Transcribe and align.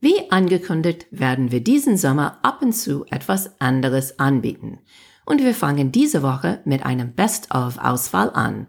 Wie 0.00 0.30
angekündigt 0.30 1.06
werden 1.10 1.50
wir 1.50 1.62
diesen 1.62 1.96
Sommer 1.96 2.38
ab 2.42 2.62
und 2.62 2.72
zu 2.72 3.04
etwas 3.06 3.60
anderes 3.60 4.18
anbieten. 4.20 4.78
Und 5.26 5.42
wir 5.42 5.54
fangen 5.54 5.90
diese 5.90 6.22
Woche 6.22 6.60
mit 6.64 6.86
einem 6.86 7.14
Best-of-Auswahl 7.14 8.30
an, 8.30 8.68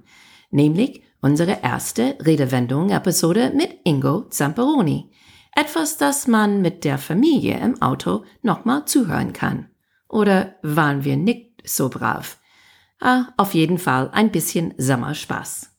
nämlich 0.50 1.04
unsere 1.21 1.62
erste 1.62 2.18
Redewendung-Episode 2.20 3.52
mit 3.55 3.79
Ingo 3.84 4.23
Zamperoni. 4.29 5.12
Etwas, 5.55 5.97
das 5.97 6.28
man 6.28 6.62
mit 6.62 6.84
der 6.84 6.97
Familie 6.97 7.59
im 7.59 7.81
Auto 7.81 8.23
nochmal 8.41 8.85
zuhören 8.85 9.31
kann. 9.31 9.69
Oder 10.07 10.55
waren 10.63 11.03
wir 11.03 11.15
nicht 11.15 11.61
so 11.63 11.89
brav? 11.89 12.39
Ah, 12.99 13.27
auf 13.37 13.53
jeden 13.53 13.77
Fall 13.77 14.09
ein 14.11 14.31
bisschen 14.31 14.73
Sommerspaß. 14.77 15.69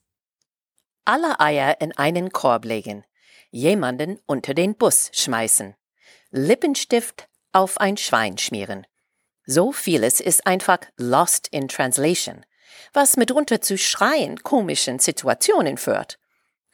Alle 1.05 1.41
Eier 1.41 1.81
in 1.81 1.97
einen 1.99 2.31
Korb 2.31 2.65
legen. 2.65 3.05
Jemanden 3.51 4.21
unter 4.27 4.55
den 4.55 4.77
Bus 4.77 5.11
schmeißen. 5.13 5.75
Lippenstift 6.31 7.29
auf 7.53 7.79
ein 7.79 7.97
Schwein 7.97 8.39
schmieren. 8.39 8.87
So 9.45 9.73
vieles 9.73 10.21
ist 10.21 10.47
einfach 10.47 10.79
lost 10.97 11.49
in 11.49 11.67
translation, 11.67 12.45
was 12.93 13.17
mitunter 13.17 13.61
zu 13.61 13.77
schreien 13.77 14.43
komischen 14.43 14.99
Situationen 15.01 15.77
führt. 15.77 16.19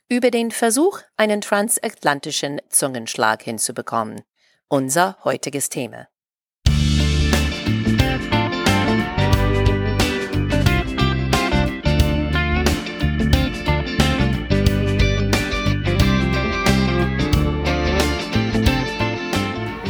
Über 0.09 0.31
den 0.31 0.51
Versuch, 0.51 1.01
einen 1.17 1.41
transatlantischen 1.41 2.61
Zungenschlag 2.69 3.43
hinzubekommen. 3.43 4.23
Unser 4.69 5.19
heutiges 5.25 5.69
Thema. 5.69 6.09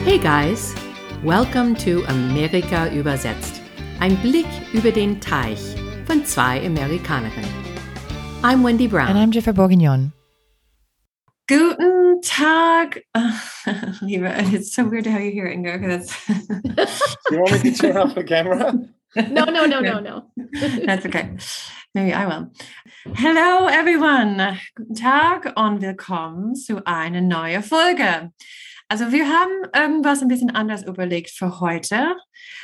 Hey 0.06 0.18
guys, 0.18 0.72
welcome 1.24 1.74
to 1.78 2.04
Amerika 2.06 2.86
übersetzt. 2.92 3.60
Ein 3.98 4.16
Blick 4.18 4.46
über 4.72 4.92
den 4.92 5.20
Teich 5.20 5.58
von 6.06 6.24
zwei 6.24 6.64
Amerikanerinnen. 6.64 7.50
I'm 8.40 8.62
Wendy 8.62 8.86
Brown. 8.86 9.08
And 9.08 9.18
I'm 9.18 9.32
Jennifer 9.32 9.52
Bourguignon. 9.52 10.12
Guten 11.48 12.22
Tag, 12.22 13.02
Liebe. 14.00 14.32
It's 14.52 14.72
so 14.76 14.84
weird 14.84 15.02
to 15.06 15.10
how 15.10 15.18
you 15.18 15.32
hear 15.32 15.46
it, 15.46 15.58
Ingo. 15.58 15.76
That's 15.88 16.14
you 17.32 17.40
want 17.40 17.64
me 17.64 17.72
to 17.72 17.76
turn 17.76 17.96
off 17.96 18.14
the 18.14 18.22
camera? 18.22 18.74
No, 19.16 19.44
no, 19.46 19.66
no, 19.66 19.80
no, 19.80 19.98
no. 19.98 20.26
That's 20.84 21.04
okay. 21.06 21.36
Maybe 21.94 22.12
I 22.12 22.26
will. 22.26 22.52
Hello, 23.14 23.66
everyone. 23.66 24.58
Guten 24.76 24.94
Tag 24.94 25.52
und 25.56 25.80
willkommen 25.80 26.54
zu 26.54 26.86
einer 26.86 27.22
neuen 27.22 27.62
Folge. 27.64 28.30
Also 28.88 29.10
wir 29.10 29.26
haben 29.26 29.50
irgendwas 29.74 30.22
ein 30.22 30.28
bisschen 30.28 30.54
anders 30.54 30.84
überlegt 30.84 31.30
für 31.30 31.58
heute. 31.58 32.14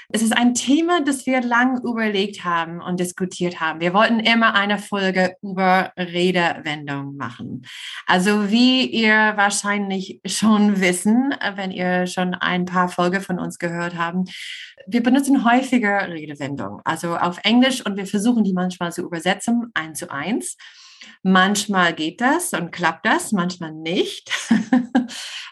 Es 0.09 0.23
ist 0.23 0.37
ein 0.37 0.55
Thema, 0.55 1.01
das 1.01 1.27
wir 1.27 1.41
lang 1.41 1.83
überlegt 1.83 2.45
haben 2.45 2.81
und 2.81 3.01
diskutiert 3.01 3.61
haben. 3.61 3.81
Wir 3.81 3.92
wollten 3.92 4.20
immer 4.20 4.55
eine 4.55 4.78
Folge 4.78 5.34
über 5.43 5.93
Redewendung 5.97 7.17
machen. 7.17 7.67
Also 8.06 8.50
wie 8.50 8.87
ihr 8.87 9.33
wahrscheinlich 9.34 10.20
schon 10.25 10.81
wissen, 10.81 11.34
wenn 11.56 11.73
ihr 11.73 12.06
schon 12.06 12.34
ein 12.34 12.67
paar 12.67 12.89
Folgen 12.89 13.20
von 13.20 13.41
uns 13.41 13.59
gehört 13.59 13.97
haben, 13.97 14.25
wir 14.87 15.03
benutzen 15.03 15.45
häufiger 15.45 16.09
Redewendungen, 16.09 16.83
also 16.84 17.17
auf 17.17 17.39
Englisch 17.43 17.84
und 17.84 17.97
wir 17.97 18.06
versuchen 18.06 18.45
die 18.45 18.53
manchmal 18.53 18.93
zu 18.93 19.03
übersetzen, 19.03 19.70
eins 19.75 19.98
zu 19.98 20.11
eins. 20.11 20.56
Manchmal 21.22 21.92
geht 21.92 22.20
das 22.20 22.53
und 22.53 22.72
klappt 22.72 23.06
das, 23.06 23.33
manchmal 23.33 23.72
nicht. 23.72 24.31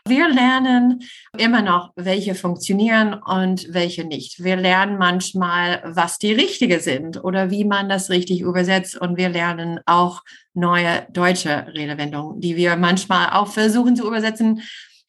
Wir 0.07 0.29
lernen 0.29 1.03
immer 1.37 1.63
noch, 1.63 1.93
welche 1.95 2.35
funktionieren 2.35 3.15
und 3.15 3.67
welche 3.73 4.05
nicht. 4.05 4.43
Wir 4.43 4.57
lernen 4.57 4.99
manchmal, 4.99 5.83
was 5.85 6.19
die 6.19 6.33
richtige 6.33 6.81
sind 6.81 7.23
oder 7.23 7.51
wie 7.51 7.65
man 7.65 7.89
das 7.89 8.11
richtig 8.11 8.41
übersetzt. 8.41 8.97
Und 8.97 9.19
wir 9.19 9.29
lernen 9.29 9.79
auch 9.87 10.23
neue 10.55 11.07
deutsche 11.13 11.67
Redewendungen, 11.75 12.41
die 12.41 12.57
wir 12.57 12.77
manchmal 12.77 13.31
auch 13.31 13.49
versuchen 13.49 13.95
zu 13.95 14.07
übersetzen 14.07 14.63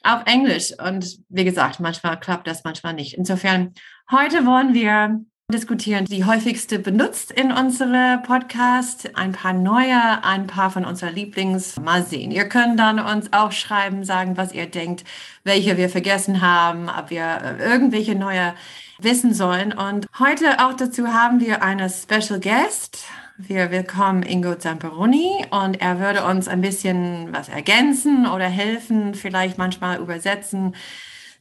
auf 0.03 0.23
Englisch. 0.25 0.73
Und 0.77 1.19
wie 1.29 1.45
gesagt, 1.45 1.79
manchmal 1.79 2.19
klappt 2.19 2.47
das, 2.47 2.63
manchmal 2.63 2.93
nicht. 2.93 3.13
Insofern, 3.13 3.73
heute 4.11 4.45
wollen 4.45 4.73
wir 4.73 5.21
diskutieren, 5.51 6.05
die 6.05 6.25
häufigste 6.25 6.79
benutzt 6.79 7.31
in 7.31 7.51
unsere 7.51 8.21
Podcast. 8.25 9.15
Ein 9.15 9.33
paar 9.33 9.53
neue, 9.53 10.23
ein 10.23 10.47
paar 10.47 10.71
von 10.71 10.85
unseren 10.85 11.13
Lieblings. 11.13 11.79
Mal 11.79 12.03
sehen. 12.03 12.31
Ihr 12.31 12.49
könnt 12.49 12.79
dann 12.79 12.99
uns 12.99 13.31
auch 13.33 13.51
schreiben, 13.51 14.03
sagen, 14.03 14.37
was 14.37 14.53
ihr 14.53 14.65
denkt, 14.65 15.03
welche 15.43 15.77
wir 15.77 15.89
vergessen 15.89 16.41
haben, 16.41 16.89
ob 16.89 17.09
wir 17.09 17.57
irgendwelche 17.59 18.15
neue 18.15 18.53
wissen 18.99 19.33
sollen. 19.33 19.73
Und 19.73 20.07
heute 20.19 20.65
auch 20.65 20.73
dazu 20.73 21.07
haben 21.07 21.39
wir 21.39 21.61
eine 21.61 21.89
Special 21.89 22.39
Guest. 22.39 23.03
Wir 23.37 23.71
willkommen 23.71 24.23
Ingo 24.23 24.55
Zamperoni 24.55 25.45
und 25.49 25.81
er 25.81 25.99
würde 25.99 26.23
uns 26.25 26.47
ein 26.47 26.61
bisschen 26.61 27.33
was 27.33 27.49
ergänzen 27.49 28.27
oder 28.27 28.45
helfen, 28.45 29.15
vielleicht 29.15 29.57
manchmal 29.57 29.99
übersetzen 29.99 30.75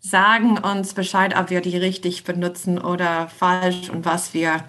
sagen 0.01 0.59
uns 0.59 0.95
Bescheid, 0.95 1.37
ob 1.39 1.51
wir 1.51 1.61
die 1.61 1.77
richtig 1.77 2.25
benutzen 2.25 2.79
oder 2.79 3.29
falsch 3.29 3.91
und 3.91 4.05
was 4.05 4.35
wir 4.35 4.65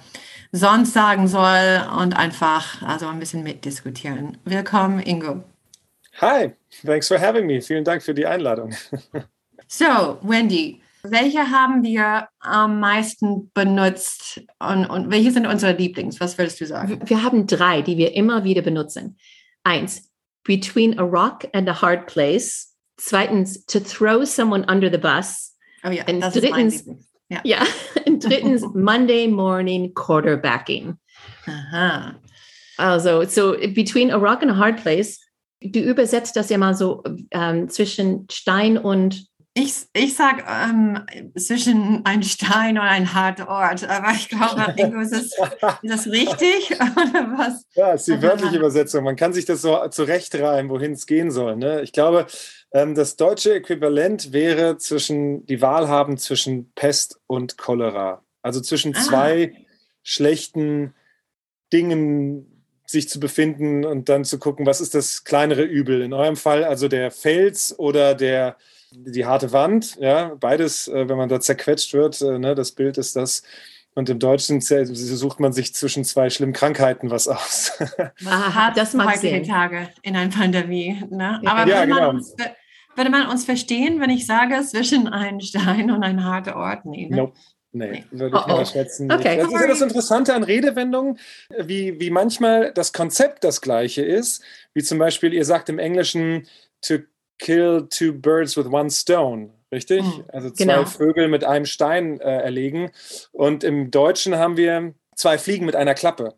sonst 0.52 0.94
sagen 0.94 1.28
soll 1.28 1.82
und 1.98 2.16
einfach 2.16 2.82
also 2.82 3.08
ein 3.08 3.20
bisschen 3.20 3.44
mitdiskutieren. 3.44 4.38
Willkommen, 4.44 5.00
Ingo. 5.00 5.44
Hi, 6.20 6.52
thanks 6.86 7.08
for 7.08 7.20
having 7.20 7.48
me. 7.48 7.62
Vielen 7.62 7.86
Dank 7.86 8.04
für 8.04 8.14
die 8.14 8.26
Einladung. 8.26 8.76
so, 9.68 10.20
Wendy, 10.22 10.82
welche 11.04 11.50
haben 11.50 11.84
wir 11.84 12.28
am 12.40 12.80
meisten 12.80 13.50
benutzt 13.54 14.42
und, 14.60 14.86
und 14.86 15.10
welche 15.10 15.32
sind 15.32 15.48
unsere 15.48 15.74
Lieblings? 15.74 16.20
Was 16.20 16.38
würdest 16.38 16.60
du 16.60 16.66
sagen? 16.66 17.00
Wir 17.06 17.24
haben 17.24 17.48
drei, 17.48 17.82
die 17.82 17.98
wir 17.98 18.14
immer 18.14 18.44
wieder 18.44 18.62
benutzen. 18.62 19.18
Eins, 19.64 20.12
between 20.44 21.00
a 21.00 21.04
rock 21.04 21.48
and 21.54 21.70
a 21.70 21.82
hard 21.82 22.08
place. 22.08 22.71
Zweitens, 23.04 23.66
to 23.66 23.80
throw 23.80 24.24
someone 24.24 24.64
under 24.68 24.88
the 24.88 25.00
bus. 25.00 25.54
Oh 25.84 25.90
ja, 25.90 26.04
and 26.08 26.22
das 26.22 26.34
drittens, 26.34 26.76
ist 26.76 26.88
mein 26.88 27.00
ja. 27.30 27.42
ja, 27.44 27.66
und 28.06 28.24
drittens, 28.24 28.64
Monday 28.76 29.28
morning 29.28 29.92
quarterbacking. 29.96 30.98
Aha. 31.48 32.16
Also, 32.78 33.26
so 33.26 33.58
between 33.74 34.12
a 34.12 34.18
rock 34.18 34.44
and 34.44 34.52
a 34.52 34.56
hard 34.56 34.78
place. 34.78 35.20
Du 35.62 35.80
übersetzt 35.80 36.36
das 36.36 36.50
ja 36.50 36.58
mal 36.58 36.76
so 36.76 37.04
ähm, 37.32 37.70
zwischen 37.70 38.28
Stein 38.32 38.78
und 38.78 39.28
ich, 39.54 39.74
ich 39.94 40.16
sage 40.16 40.44
ähm, 40.48 41.06
zwischen 41.38 42.06
ein 42.06 42.24
Stein 42.24 42.78
und 42.78 42.86
ein 42.86 43.14
harter 43.14 43.50
Ort, 43.50 43.84
aber 43.84 44.12
ich 44.12 44.30
glaube, 44.30 44.74
Ingo, 44.78 45.02
ist 45.02 45.12
das, 45.12 45.24
ist 45.24 45.36
das 45.84 46.08
richtig? 46.08 46.72
Oder 46.80 47.38
was? 47.38 47.66
Ja, 47.74 47.94
ist 47.94 48.08
die 48.08 48.22
wörtliche 48.22 48.58
Übersetzung. 48.58 49.04
Man 49.04 49.18
kann 49.18 49.34
sich 49.34 49.44
das 49.44 49.62
so 49.62 49.88
zurechtreimen, 49.90 50.72
wohin 50.72 50.94
es 50.94 51.06
gehen 51.06 51.32
soll. 51.32 51.58
Ne? 51.58 51.82
Ich 51.82 51.92
glaube, 51.92 52.28
ähm, 52.72 52.96
das 52.96 53.18
deutsche 53.18 53.56
Äquivalent 53.56 54.32
wäre 54.32 54.78
zwischen 54.78 55.46
die 55.46 55.62
Wahl 55.62 55.90
haben 55.90 56.18
zwischen 56.18 56.72
Pest 56.74 57.20
und 57.28 57.58
Cholera. 57.58 58.24
Also 58.42 58.62
zwischen 58.62 58.96
ah. 58.96 59.00
zwei 59.02 59.54
schlechten 60.02 60.94
Dingen 61.74 62.66
sich 62.86 63.10
zu 63.10 63.20
befinden 63.20 63.86
und 63.86 64.08
dann 64.08 64.24
zu 64.24 64.40
gucken, 64.40 64.66
was 64.66 64.80
ist 64.80 64.96
das 64.96 65.26
kleinere 65.26 65.64
Übel. 65.64 66.02
In 66.02 66.14
eurem 66.14 66.38
Fall 66.38 66.64
also 66.64 66.88
der 66.88 67.12
Fels 67.12 67.78
oder 67.78 68.16
der 68.16 68.58
die 68.92 69.26
harte 69.26 69.52
Wand, 69.52 69.98
ja, 70.00 70.36
beides, 70.40 70.88
äh, 70.88 71.08
wenn 71.08 71.18
man 71.18 71.30
da 71.30 71.40
zerquetscht 71.40 71.94
wird, 71.94 72.22
äh, 72.22 72.38
ne, 72.38 72.56
das 72.56 72.72
Bild 72.72 72.98
ist 72.98 73.16
das. 73.16 73.44
Und 73.94 74.10
im 74.10 74.20
Deutschen 74.20 74.62
sucht 74.62 75.42
man 75.42 75.52
sich 75.52 75.74
zwischen 75.74 76.06
zwei 76.06 76.30
schlimmen 76.30 76.54
Krankheiten 76.54 77.12
was 77.12 77.28
aus. 77.28 77.74
Aha, 78.26 78.72
das 78.72 78.94
mag 78.94 79.16
heutige 79.16 79.42
Tage 79.46 79.90
in 80.02 80.16
einer 80.16 80.32
Pandemie. 80.32 81.04
Ne? 81.10 81.42
Aber 81.46 81.70
ja, 81.70 81.80
würde, 81.80 81.88
genau. 81.88 82.00
man 82.00 82.16
uns, 82.16 82.36
würde 82.96 83.10
man 83.10 83.28
uns 83.28 83.44
verstehen, 83.44 84.00
wenn 84.00 84.10
ich 84.10 84.26
sage, 84.26 84.62
zwischen 84.62 85.10
einem 85.10 85.42
Stein 85.42 85.92
und 85.92 86.04
ein 86.04 86.24
harter 86.24 86.56
Ort? 86.56 86.86
Nee, 86.86 87.08
ne? 87.10 87.18
Nope. 87.18 87.34
Nee, 87.74 88.04
würde 88.12 88.38
ich 88.38 88.54
oh, 88.54 88.60
oh. 88.60 88.66
schätzen. 88.66 89.10
Okay. 89.12 89.38
Das 89.38 89.48
ist 89.48 89.54
ja 89.54 89.68
das 89.68 89.82
Interessante 89.82 90.36
an 90.36 90.44
Redewendungen, 90.44 91.18
wie, 91.58 92.00
wie 92.02 92.10
manchmal 92.10 92.74
das 92.74 92.92
Konzept 92.92 93.46
das 93.46 93.62
gleiche 93.62 94.02
ist. 94.02 94.44
Wie 94.74 94.84
zum 94.84 95.00
Beispiel, 95.00 95.34
ihr 95.34 95.46
sagt 95.46 95.70
im 95.70 95.80
Englischen 95.80 96.48
to 96.82 96.98
kill 97.42 97.88
two 97.90 98.14
birds 98.14 98.56
with 98.56 98.68
one 98.68 98.90
stone, 98.90 99.50
richtig? 99.72 100.04
Mhm, 100.04 100.24
also 100.32 100.50
zwei 100.52 100.64
genau. 100.64 100.86
Vögel 100.86 101.28
mit 101.28 101.44
einem 101.44 101.66
Stein 101.66 102.22
äh, 102.22 102.38
erlegen. 102.38 102.92
Und 103.34 103.66
im 103.66 103.92
Deutschen 103.92 104.38
haben 104.38 104.56
wir 104.56 104.94
zwei 105.16 105.38
Fliegen 105.38 105.66
mit 105.66 105.76
einer 105.76 105.94
Klappe. 105.94 106.36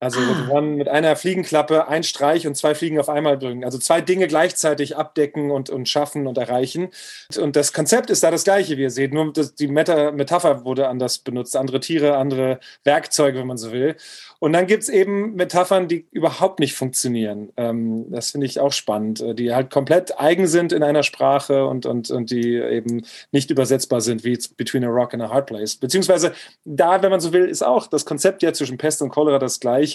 Also 0.00 0.20
ah. 0.20 0.60
mit 0.60 0.88
einer 0.88 1.16
Fliegenklappe 1.16 1.88
ein 1.88 2.04
Streich 2.04 2.46
und 2.46 2.56
zwei 2.56 2.74
Fliegen 2.74 3.00
auf 3.00 3.08
einmal 3.08 3.36
bringen. 3.36 3.64
Also 3.64 3.78
zwei 3.78 4.00
Dinge 4.00 4.28
gleichzeitig 4.28 4.96
abdecken 4.96 5.50
und, 5.50 5.70
und 5.70 5.88
schaffen 5.88 6.26
und 6.28 6.38
erreichen. 6.38 6.88
Und 7.36 7.56
das 7.56 7.72
Konzept 7.72 8.10
ist 8.10 8.22
da 8.22 8.30
das 8.30 8.44
gleiche, 8.44 8.76
wie 8.76 8.82
ihr 8.82 8.90
seht. 8.90 9.12
Nur 9.12 9.32
das, 9.32 9.54
die 9.54 9.66
Meta 9.66 10.12
Metapher 10.12 10.64
wurde 10.64 10.88
anders 10.88 11.18
benutzt. 11.18 11.56
Andere 11.56 11.80
Tiere, 11.80 12.16
andere 12.16 12.60
Werkzeuge, 12.84 13.40
wenn 13.40 13.46
man 13.48 13.58
so 13.58 13.72
will. 13.72 13.96
Und 14.38 14.52
dann 14.52 14.68
gibt 14.68 14.84
es 14.84 14.88
eben 14.88 15.34
Metaphern, 15.34 15.88
die 15.88 16.06
überhaupt 16.12 16.60
nicht 16.60 16.74
funktionieren. 16.74 17.50
Ähm, 17.56 18.06
das 18.10 18.30
finde 18.30 18.46
ich 18.46 18.60
auch 18.60 18.72
spannend, 18.72 19.20
äh, 19.20 19.34
die 19.34 19.52
halt 19.52 19.70
komplett 19.70 20.20
eigen 20.20 20.46
sind 20.46 20.72
in 20.72 20.84
einer 20.84 21.02
Sprache 21.02 21.66
und, 21.66 21.86
und, 21.86 22.10
und 22.10 22.30
die 22.30 22.54
eben 22.54 23.04
nicht 23.32 23.50
übersetzbar 23.50 24.00
sind, 24.00 24.22
wie 24.22 24.38
Between 24.56 24.84
a 24.84 24.88
Rock 24.88 25.14
and 25.14 25.22
a 25.24 25.28
Hard 25.28 25.46
Place. 25.46 25.74
Beziehungsweise 25.74 26.32
da, 26.64 27.02
wenn 27.02 27.10
man 27.10 27.20
so 27.20 27.32
will, 27.32 27.46
ist 27.46 27.62
auch 27.62 27.88
das 27.88 28.04
Konzept 28.04 28.42
ja 28.42 28.52
zwischen 28.52 28.78
Pest 28.78 29.02
und 29.02 29.10
Cholera 29.10 29.38
das 29.38 29.58
gleiche, 29.58 29.87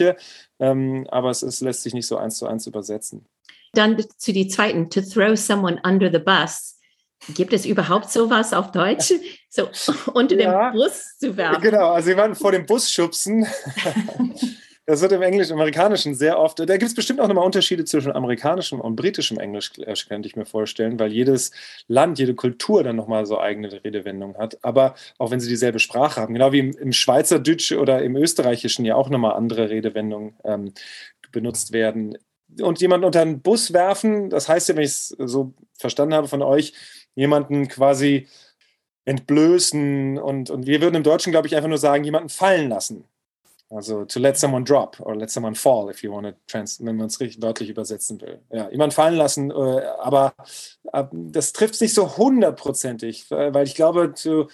ähm, 0.60 1.07
aber 1.10 1.30
es 1.30 1.44
ist, 1.44 1.62
lässt 1.62 1.84
sich 1.84 1.94
nicht 1.94 2.07
so 2.07 2.18
eins 2.18 2.38
zu 2.38 2.48
eins 2.48 2.68
übersetzen. 2.68 3.25
Dann 3.74 3.98
zu 4.18 4.34
die 4.34 4.48
zweiten, 4.48 4.90
to 4.90 5.01
throw 5.01 5.38
someone 5.38 5.81
under 5.84 6.12
the 6.12 6.19
bus. 6.19 6.80
Gibt 7.34 7.54
es 7.54 7.66
überhaupt 7.66 8.12
sowas 8.12 8.54
auf 8.54 8.72
Deutsch? 8.72 9.13
So 9.50 9.69
unter 10.13 10.36
ja, 10.38 10.72
dem 10.72 10.80
Bus 10.80 11.18
zu 11.18 11.38
werfen? 11.38 11.62
Genau, 11.62 11.92
also 11.92 12.10
jemanden 12.10 12.36
vor 12.36 12.51
dem 12.51 12.66
Bus 12.66 12.92
schubsen. 12.92 13.48
Das 14.86 15.02
wird 15.02 15.14
im 15.14 15.22
Englischen, 15.22 15.54
Amerikanischen 15.54 16.14
sehr 16.14 16.38
oft. 16.38 16.60
Da 16.60 16.66
gibt 16.66 16.84
es 16.84 16.94
bestimmt 16.94 17.22
auch 17.22 17.28
nochmal 17.30 17.46
Unterschiede 17.46 17.86
zwischen 17.86 18.12
amerikanischem 18.12 18.82
und 18.82 18.98
britischem 18.98 19.40
Englisch, 19.40 19.72
äh, 19.78 19.94
könnte 20.10 20.28
ich 20.28 20.36
mir 20.36 20.46
vorstellen, 20.46 21.00
weil 21.00 21.14
jedes 21.14 21.52
Land, 21.88 22.20
jede 22.20 22.36
Kultur 22.36 22.84
dann 22.84 22.98
nochmal 22.98 23.26
so 23.26 23.40
eigene 23.40 23.72
Redewendungen 23.72 24.38
hat. 24.38 24.58
Aber 24.62 24.96
auch 25.18 25.32
wenn 25.32 25.40
sie 25.40 25.48
dieselbe 25.48 25.80
Sprache 25.80 26.20
haben, 26.20 26.34
genau 26.34 26.52
wie 26.52 26.60
im, 26.60 26.78
im 26.78 26.92
Schweizerdeutsch 26.92 27.72
oder 27.72 28.02
im 28.02 28.18
Österreichischen 28.18 28.84
ja 28.84 28.96
auch 28.96 29.10
nochmal 29.10 29.36
andere 29.36 29.70
Redewendungen 29.70 30.36
ähm, 30.44 30.74
benutzt 31.32 31.72
werden. 31.72 32.18
Und 32.62 32.82
jemanden 32.82 33.06
unter 33.06 33.22
einen 33.22 33.42
Bus 33.42 33.72
werfen, 33.72 34.30
das 34.30 34.50
heißt 34.50 34.68
ja, 34.68 34.76
wenn 34.76 34.84
ich 34.84 34.92
es 34.92 35.08
so 35.18 35.54
verstanden 35.80 36.14
habe 36.14 36.28
von 36.28 36.42
euch, 36.42 36.74
jemanden 37.16 37.70
quasi 37.70 38.28
entblößen 39.06 40.18
und, 40.18 40.50
und 40.50 40.68
wir 40.68 40.82
würden 40.82 40.96
im 40.96 41.04
Deutschen, 41.04 41.32
glaube 41.32 41.48
ich, 41.48 41.56
einfach 41.56 41.70
nur 41.70 41.78
sagen, 41.78 42.04
jemanden 42.04 42.30
fallen 42.30 42.70
lassen. 42.70 43.06
Also 43.74 44.06
to 44.06 44.20
let 44.20 44.38
someone 44.38 44.64
drop 44.64 45.00
or 45.00 45.16
let 45.16 45.31
someone 45.31 45.56
fall, 45.56 45.90
if 45.90 46.04
you 46.04 46.12
want 46.12 46.28
to 46.28 46.34
trans, 46.48 46.80
wenn 46.80 46.98
man 46.98 47.08
es 47.08 47.20
richtig 47.20 47.42
wörtlich 47.42 47.70
übersetzen 47.70 48.22
will. 48.22 48.40
Ja, 48.52 48.70
jemand 48.70 48.94
fallen 48.94 49.16
lassen, 49.16 49.50
äh, 49.50 49.54
aber 50.00 50.34
äh, 50.92 51.06
das 51.12 51.54
trifft 51.54 51.75
es 51.75 51.81
nicht 51.81 51.94
so 51.94 52.18
hundertprozentig, 52.18 53.31
weil 53.31 53.66
ich 53.66 53.75
glaube, 53.75 54.14
to 54.14 54.48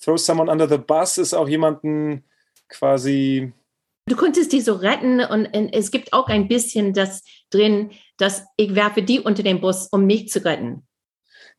throw 0.00 0.18
someone 0.18 0.50
under 0.50 0.68
the 0.68 0.78
bus 0.78 1.18
ist 1.18 1.34
auch 1.34 1.48
jemanden 1.48 2.24
quasi. 2.68 3.52
Du 4.08 4.16
könntest 4.16 4.52
die 4.52 4.60
so 4.60 4.74
retten 4.74 5.20
und 5.20 5.46
es 5.72 5.90
gibt 5.90 6.12
auch 6.12 6.28
ein 6.28 6.48
bisschen 6.48 6.92
das 6.92 7.22
drin, 7.50 7.90
dass 8.18 8.44
ich 8.56 8.74
werfe 8.74 9.02
die 9.02 9.20
unter 9.20 9.42
den 9.42 9.60
Bus, 9.60 9.88
um 9.88 10.06
mich 10.06 10.28
zu 10.28 10.44
retten. 10.44 10.86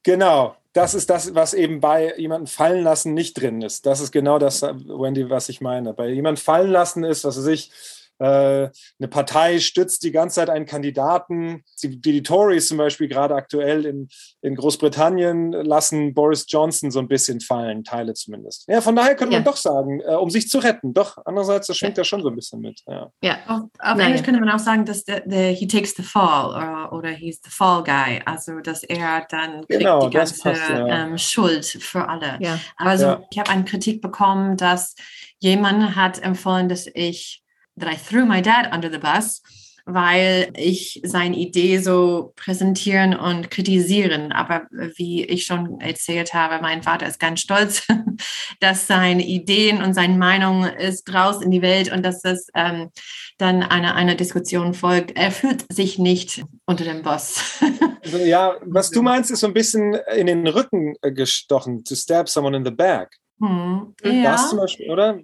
Genau, 0.04 0.56
das 0.74 0.94
ist 0.94 1.10
das, 1.10 1.34
was 1.34 1.54
eben 1.54 1.80
bei 1.80 2.16
jemandem 2.18 2.48
fallen 2.48 2.84
lassen 2.84 3.14
nicht 3.14 3.40
drin 3.40 3.62
ist. 3.62 3.86
Das 3.86 4.00
ist 4.00 4.12
genau 4.12 4.38
das, 4.40 4.62
Wendy, 4.62 5.30
was 5.30 5.50
ich 5.50 5.62
meine. 5.62 5.94
Bei 5.94 6.08
jemandem 6.10 6.42
fallen 6.42 6.72
lassen 6.72 7.04
ist, 7.04 7.24
was 7.24 7.38
weiß 7.38 7.48
ich, 7.48 7.72
eine 8.20 9.08
Partei 9.10 9.60
stützt 9.60 10.04
die 10.04 10.12
ganze 10.12 10.36
Zeit 10.36 10.50
einen 10.50 10.66
Kandidaten. 10.66 11.64
Die, 11.84 12.02
die 12.02 12.24
Tories 12.24 12.68
zum 12.68 12.78
Beispiel 12.78 13.08
gerade 13.08 13.36
aktuell 13.36 13.86
in, 13.86 14.10
in 14.42 14.56
Großbritannien 14.56 15.52
lassen 15.52 16.14
Boris 16.14 16.46
Johnson 16.48 16.92
so 16.92 17.00
ein 17.00 17.08
bisschen 17.08 17.40
fallen, 17.42 17.84
Teile 17.84 18.14
zumindest. 18.14 18.66
Ja, 18.68 18.82
von 18.82 18.96
daher 18.96 19.16
könnte 19.16 19.34
ja. 19.34 19.40
man 19.40 19.46
doch 19.46 19.58
sagen, 19.58 20.02
äh, 20.02 20.16
um 20.16 20.30
sich 20.30 20.50
zu 20.50 20.60
retten. 20.60 20.94
Doch, 20.94 21.18
andererseits, 21.26 21.68
das 21.68 21.78
schwingt 21.78 21.98
ja, 21.98 22.02
ja 22.02 22.06
schon 22.06 22.22
so 22.22 22.30
ein 22.30 22.36
bisschen 22.36 22.62
mit. 22.62 22.82
Ja, 22.88 23.12
ja. 23.22 23.38
auf, 23.48 23.64
auf 23.80 24.00
Englisch 24.00 24.24
könnte 24.24 24.40
man 24.40 24.50
auch 24.50 24.60
sagen, 24.60 24.86
dass 24.86 25.04
der, 25.04 25.22
der 25.22 25.52
he 25.52 25.68
takes 25.68 25.96
the 25.96 26.04
fall 26.04 26.50
oder, 26.56 26.94
oder 26.94 27.10
he's 27.10 27.40
the 27.44 27.52
fall 27.52 27.84
guy. 27.84 28.22
Also, 28.26 28.60
dass 28.62 28.84
er 28.84 29.26
dann 29.30 29.66
kriegt 29.68 29.80
genau, 29.80 30.08
die 30.08 30.16
ganze 30.16 30.42
passt, 30.42 30.62
ähm, 30.70 31.18
Schuld 31.18 31.66
für 31.66 32.08
alle. 32.08 32.38
Ja. 32.40 32.60
Also, 32.78 33.26
ich 33.30 33.40
habe 33.40 33.50
eine 33.50 33.66
Kritik 33.66 34.02
bekommen, 34.02 34.58
dass 34.58 34.96
jemand 35.40 35.96
hat 35.96 36.22
empfohlen, 36.22 36.70
dass 36.70 36.88
ich 36.94 37.44
that 37.78 37.92
I 37.92 37.96
threw 37.96 38.26
my 38.26 38.42
dad 38.42 38.74
under 38.74 38.90
the 38.92 38.98
bus, 38.98 39.42
weil 39.86 40.52
ich 40.58 41.02
seine 41.06 41.38
Idee 41.38 41.78
so 41.80 42.34
präsentieren 42.36 43.16
und 43.16 43.50
kritisieren. 43.50 44.34
Aber 44.34 44.68
wie 44.98 45.24
ich 45.24 45.46
schon 45.46 45.80
erzählt 45.80 46.34
habe, 46.34 46.62
mein 46.62 46.84
Vater 46.84 47.08
ist 47.08 47.20
ganz 47.20 47.40
stolz, 47.40 47.88
dass 48.60 48.86
seine 48.86 49.26
Ideen 49.26 49.82
und 49.82 49.94
seine 49.94 50.18
Meinung 50.18 50.66
ist 50.66 51.12
raus 51.14 51.42
in 51.42 51.52
die 51.52 51.62
Welt 51.62 51.92
und 51.92 52.04
dass 52.04 52.22
das 52.22 52.48
ähm, 52.54 52.90
dann 53.38 53.64
einer 53.64 53.96
eine 53.96 54.18
Diskussion 54.18 54.74
folgt. 54.74 55.16
Er 55.16 55.32
fühlt 55.32 55.72
sich 55.72 55.98
nicht 55.98 56.44
unter 56.66 56.84
dem 56.84 57.02
Boss. 57.02 57.60
Also, 58.04 58.20
ja, 58.20 58.56
was 58.62 58.90
du 58.90 59.02
meinst, 59.02 59.32
ist 59.32 59.42
so 59.42 59.48
ein 59.48 59.54
bisschen 59.54 59.94
in 60.16 60.28
den 60.28 60.48
Rücken 60.48 60.96
gestochen, 61.02 61.84
to 61.84 61.94
stab 61.94 62.30
someone 62.30 62.56
in 62.56 62.64
the 62.64 62.72
back. 62.72 63.10
Hm, 63.42 63.94
ja. 64.02 64.32
Das 64.32 64.50
zum 64.50 64.60
Beispiel, 64.60 64.90
oder? 64.90 65.20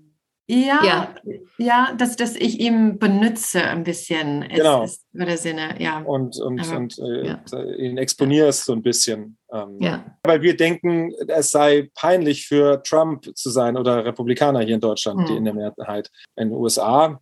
Ja, 0.47 0.83
ja, 0.83 1.15
ja, 1.57 1.95
dass, 1.97 2.17
dass 2.17 2.35
ich 2.35 2.59
ihn 2.59 2.99
benutze 2.99 3.63
ein 3.63 3.85
bisschen. 3.85 4.45
Genau. 4.49 4.83
Ist, 4.83 5.05
ist 5.13 5.27
der 5.27 5.37
Sinne, 5.37 5.81
ja. 5.81 5.99
Und, 6.01 6.37
und, 6.37 6.59
Aber, 6.59 6.77
und 6.77 6.99
äh, 6.99 7.27
ja. 7.27 7.63
ihn 7.77 7.97
exponierst 7.97 8.65
so 8.65 8.73
ein 8.73 8.81
bisschen. 8.81 9.37
Ähm, 9.53 9.77
ja. 9.79 10.17
Weil 10.23 10.41
wir 10.41 10.57
denken, 10.57 11.13
es 11.27 11.51
sei 11.51 11.89
peinlich 11.95 12.45
für 12.45 12.83
Trump 12.83 13.25
zu 13.35 13.49
sein 13.51 13.77
oder 13.77 14.03
Republikaner 14.03 14.59
hier 14.61 14.75
in 14.75 14.81
Deutschland, 14.81 15.21
hm. 15.21 15.27
die 15.27 15.35
in 15.37 15.45
der 15.45 15.53
Mehrheit. 15.53 16.11
In 16.35 16.49
den 16.49 16.57
USA 16.57 17.21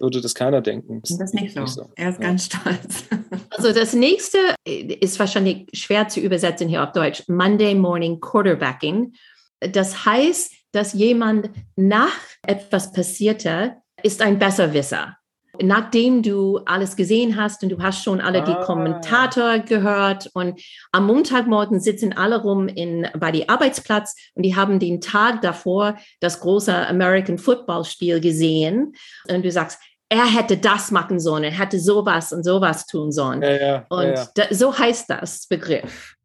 würde 0.00 0.20
das 0.20 0.34
keiner 0.34 0.62
denken. 0.62 1.02
Das 1.02 1.10
ist 1.10 1.34
nicht 1.34 1.54
so. 1.54 1.60
Nicht 1.60 1.74
so. 1.74 1.90
Er 1.96 2.10
ist 2.10 2.20
ja. 2.20 2.26
ganz 2.26 2.46
stolz. 2.46 3.04
Also 3.50 3.72
das 3.72 3.92
nächste 3.92 4.38
ist 4.64 5.18
wahrscheinlich 5.18 5.66
schwer 5.72 6.06
zu 6.06 6.20
übersetzen 6.20 6.68
hier 6.68 6.84
auf 6.84 6.92
Deutsch. 6.92 7.24
Monday 7.26 7.74
Morning 7.74 8.20
Quarterbacking. 8.20 9.14
Das 9.58 10.04
heißt, 10.04 10.52
dass 10.72 10.92
jemand 10.92 11.50
nach 11.76 12.18
etwas 12.46 12.92
passierte, 12.92 13.76
ist 14.02 14.22
ein 14.22 14.38
Besserwisser. 14.38 15.16
Nachdem 15.60 16.22
du 16.22 16.58
alles 16.66 16.94
gesehen 16.94 17.36
hast 17.36 17.64
und 17.64 17.70
du 17.70 17.82
hast 17.82 18.04
schon 18.04 18.20
alle 18.20 18.44
die 18.44 18.52
ah. 18.52 18.62
Kommentator 18.64 19.58
gehört 19.58 20.30
und 20.34 20.60
am 20.92 21.06
Montagmorgen 21.06 21.80
sitzen 21.80 22.12
alle 22.12 22.42
rum 22.42 22.68
in, 22.68 23.08
bei 23.18 23.32
die 23.32 23.48
Arbeitsplatz 23.48 24.14
und 24.34 24.44
die 24.44 24.54
haben 24.54 24.78
den 24.78 25.00
Tag 25.00 25.42
davor 25.42 25.96
das 26.20 26.38
große 26.40 26.86
American 26.86 27.38
Football 27.38 27.84
Spiel 27.84 28.20
gesehen 28.20 28.92
und 29.28 29.44
du 29.44 29.50
sagst, 29.50 29.80
er 30.10 30.26
hätte 30.26 30.56
das 30.56 30.90
machen 30.90 31.18
sollen, 31.18 31.44
er 31.44 31.58
hätte 31.58 31.78
sowas 31.80 32.32
und 32.32 32.44
sowas 32.44 32.86
tun 32.86 33.10
sollen. 33.10 33.42
Ja, 33.42 33.60
ja, 33.60 33.86
und 33.88 34.14
ja, 34.14 34.28
da, 34.34 34.44
so 34.50 34.78
heißt 34.78 35.10
das 35.10 35.46
Begriff. 35.48 36.17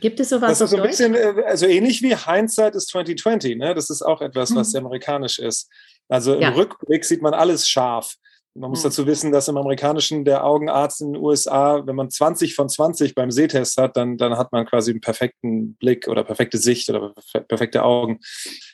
Gibt 0.00 0.20
es 0.20 0.28
sowas? 0.30 0.58
Das 0.58 0.60
ist 0.60 0.70
so 0.70 0.76
ein 0.76 0.82
bisschen, 0.82 1.14
äh, 1.14 1.42
also 1.46 1.66
ähnlich 1.66 2.02
wie 2.02 2.16
Hindsight 2.16 2.74
ist 2.74 2.88
2020, 2.88 3.56
ne? 3.56 3.74
Das 3.74 3.90
ist 3.90 4.02
auch 4.02 4.20
etwas, 4.20 4.54
was 4.54 4.68
mhm. 4.68 4.70
sehr 4.70 4.80
amerikanisch 4.80 5.38
ist. 5.38 5.70
Also 6.08 6.34
im 6.34 6.42
ja. 6.42 6.50
Rückblick 6.50 7.04
sieht 7.04 7.22
man 7.22 7.34
alles 7.34 7.68
scharf. 7.68 8.16
Man 8.54 8.68
muss 8.68 8.80
mhm. 8.80 8.88
dazu 8.88 9.06
wissen, 9.06 9.32
dass 9.32 9.48
im 9.48 9.56
Amerikanischen 9.56 10.24
der 10.24 10.44
Augenarzt 10.44 11.00
in 11.00 11.14
den 11.14 11.22
USA, 11.22 11.86
wenn 11.86 11.96
man 11.96 12.10
20 12.10 12.54
von 12.54 12.68
20 12.68 13.14
beim 13.14 13.30
Sehtest 13.30 13.78
hat, 13.78 13.96
dann, 13.96 14.18
dann 14.18 14.36
hat 14.36 14.52
man 14.52 14.66
quasi 14.66 14.90
einen 14.90 15.00
perfekten 15.00 15.74
Blick 15.76 16.06
oder 16.06 16.22
perfekte 16.22 16.58
Sicht 16.58 16.90
oder 16.90 17.14
perfekte 17.48 17.82
Augen. 17.82 18.20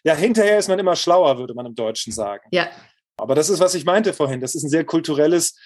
Ja, 0.02 0.14
hinterher 0.14 0.58
ist 0.58 0.68
man 0.68 0.80
immer 0.80 0.96
schlauer, 0.96 1.38
würde 1.38 1.54
man 1.54 1.66
im 1.66 1.76
Deutschen 1.76 2.12
sagen. 2.12 2.42
Ja. 2.50 2.68
Aber 3.16 3.36
das 3.36 3.50
ist, 3.50 3.60
was 3.60 3.74
ich 3.74 3.84
meinte 3.84 4.12
vorhin. 4.12 4.40
Das 4.40 4.56
ist 4.56 4.64
ein 4.64 4.70
sehr 4.70 4.84
kulturelles 4.84 5.56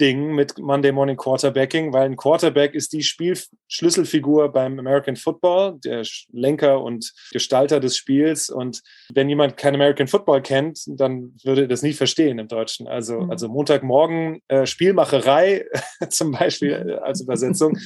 Ding 0.00 0.34
mit 0.34 0.58
Monday 0.58 0.92
Morning 0.92 1.16
Quarterbacking, 1.16 1.92
weil 1.92 2.06
ein 2.06 2.16
Quarterback 2.16 2.74
ist 2.74 2.92
die 2.92 3.02
Spielschlüsselfigur 3.02 4.50
beim 4.50 4.78
American 4.78 5.16
Football, 5.16 5.78
der 5.84 6.04
Lenker 6.32 6.82
und 6.82 7.12
Gestalter 7.32 7.80
des 7.80 7.96
Spiels. 7.96 8.48
Und 8.48 8.80
wenn 9.12 9.28
jemand 9.28 9.56
kein 9.56 9.74
American 9.74 10.08
Football 10.08 10.42
kennt, 10.42 10.80
dann 10.86 11.34
würde 11.44 11.62
er 11.62 11.68
das 11.68 11.82
nie 11.82 11.92
verstehen 11.92 12.38
im 12.38 12.48
Deutschen. 12.48 12.88
Also, 12.88 13.20
mhm. 13.20 13.30
also 13.30 13.48
Montagmorgen 13.48 14.40
äh, 14.48 14.66
Spielmacherei 14.66 15.66
zum 16.08 16.32
Beispiel 16.32 16.98
als 17.02 17.20
Übersetzung. 17.20 17.76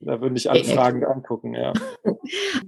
Da 0.00 0.20
würde 0.20 0.36
ich 0.36 0.50
alle 0.50 0.64
Fragen 0.64 1.04
angucken, 1.04 1.54
ja. 1.54 1.72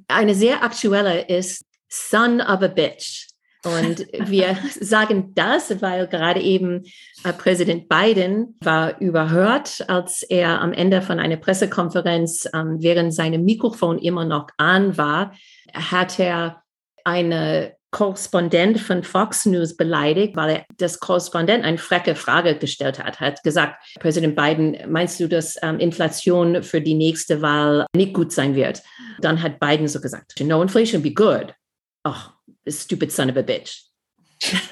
Eine 0.06 0.36
sehr 0.36 0.62
aktuelle 0.62 1.26
ist 1.26 1.64
Son 1.88 2.40
of 2.40 2.62
a 2.62 2.68
Bitch. 2.68 3.33
Und 3.64 4.06
wir 4.12 4.56
sagen 4.80 5.32
das, 5.34 5.80
weil 5.80 6.06
gerade 6.06 6.40
eben 6.40 6.84
äh, 7.24 7.32
Präsident 7.32 7.88
Biden 7.88 8.56
war 8.60 9.00
überhört, 9.00 9.84
als 9.88 10.22
er 10.22 10.60
am 10.60 10.72
Ende 10.72 11.02
von 11.02 11.18
einer 11.18 11.36
Pressekonferenz, 11.36 12.48
ähm, 12.54 12.76
während 12.80 13.14
sein 13.14 13.44
Mikrofon 13.44 13.98
immer 13.98 14.24
noch 14.24 14.48
an 14.58 14.96
war, 14.96 15.32
hat 15.72 16.18
er 16.18 16.62
eine 17.04 17.74
Korrespondent 17.94 18.80
von 18.80 19.04
Fox 19.04 19.46
News 19.46 19.76
beleidigt, 19.76 20.34
weil 20.34 20.50
er 20.50 20.64
das 20.78 20.98
Korrespondent 20.98 21.64
eine 21.64 21.78
frecke 21.78 22.16
Frage 22.16 22.56
gestellt 22.56 22.98
hat. 22.98 23.20
Er 23.20 23.28
hat 23.28 23.42
gesagt, 23.44 23.76
Präsident 24.00 24.34
Biden, 24.34 24.76
meinst 24.90 25.20
du, 25.20 25.28
dass 25.28 25.56
ähm, 25.62 25.78
Inflation 25.78 26.64
für 26.64 26.80
die 26.80 26.94
nächste 26.94 27.40
Wahl 27.40 27.86
nicht 27.94 28.12
gut 28.12 28.32
sein 28.32 28.56
wird? 28.56 28.82
Dann 29.20 29.40
hat 29.40 29.60
Biden 29.60 29.86
so 29.86 30.00
gesagt, 30.00 30.40
no 30.40 30.60
inflation 30.60 31.02
be 31.02 31.14
good. 31.14 31.54
Ach, 32.02 32.33
stupid 32.68 33.12
son 33.12 33.30
of 33.30 33.36
a 33.36 33.42
bitch. 33.42 33.82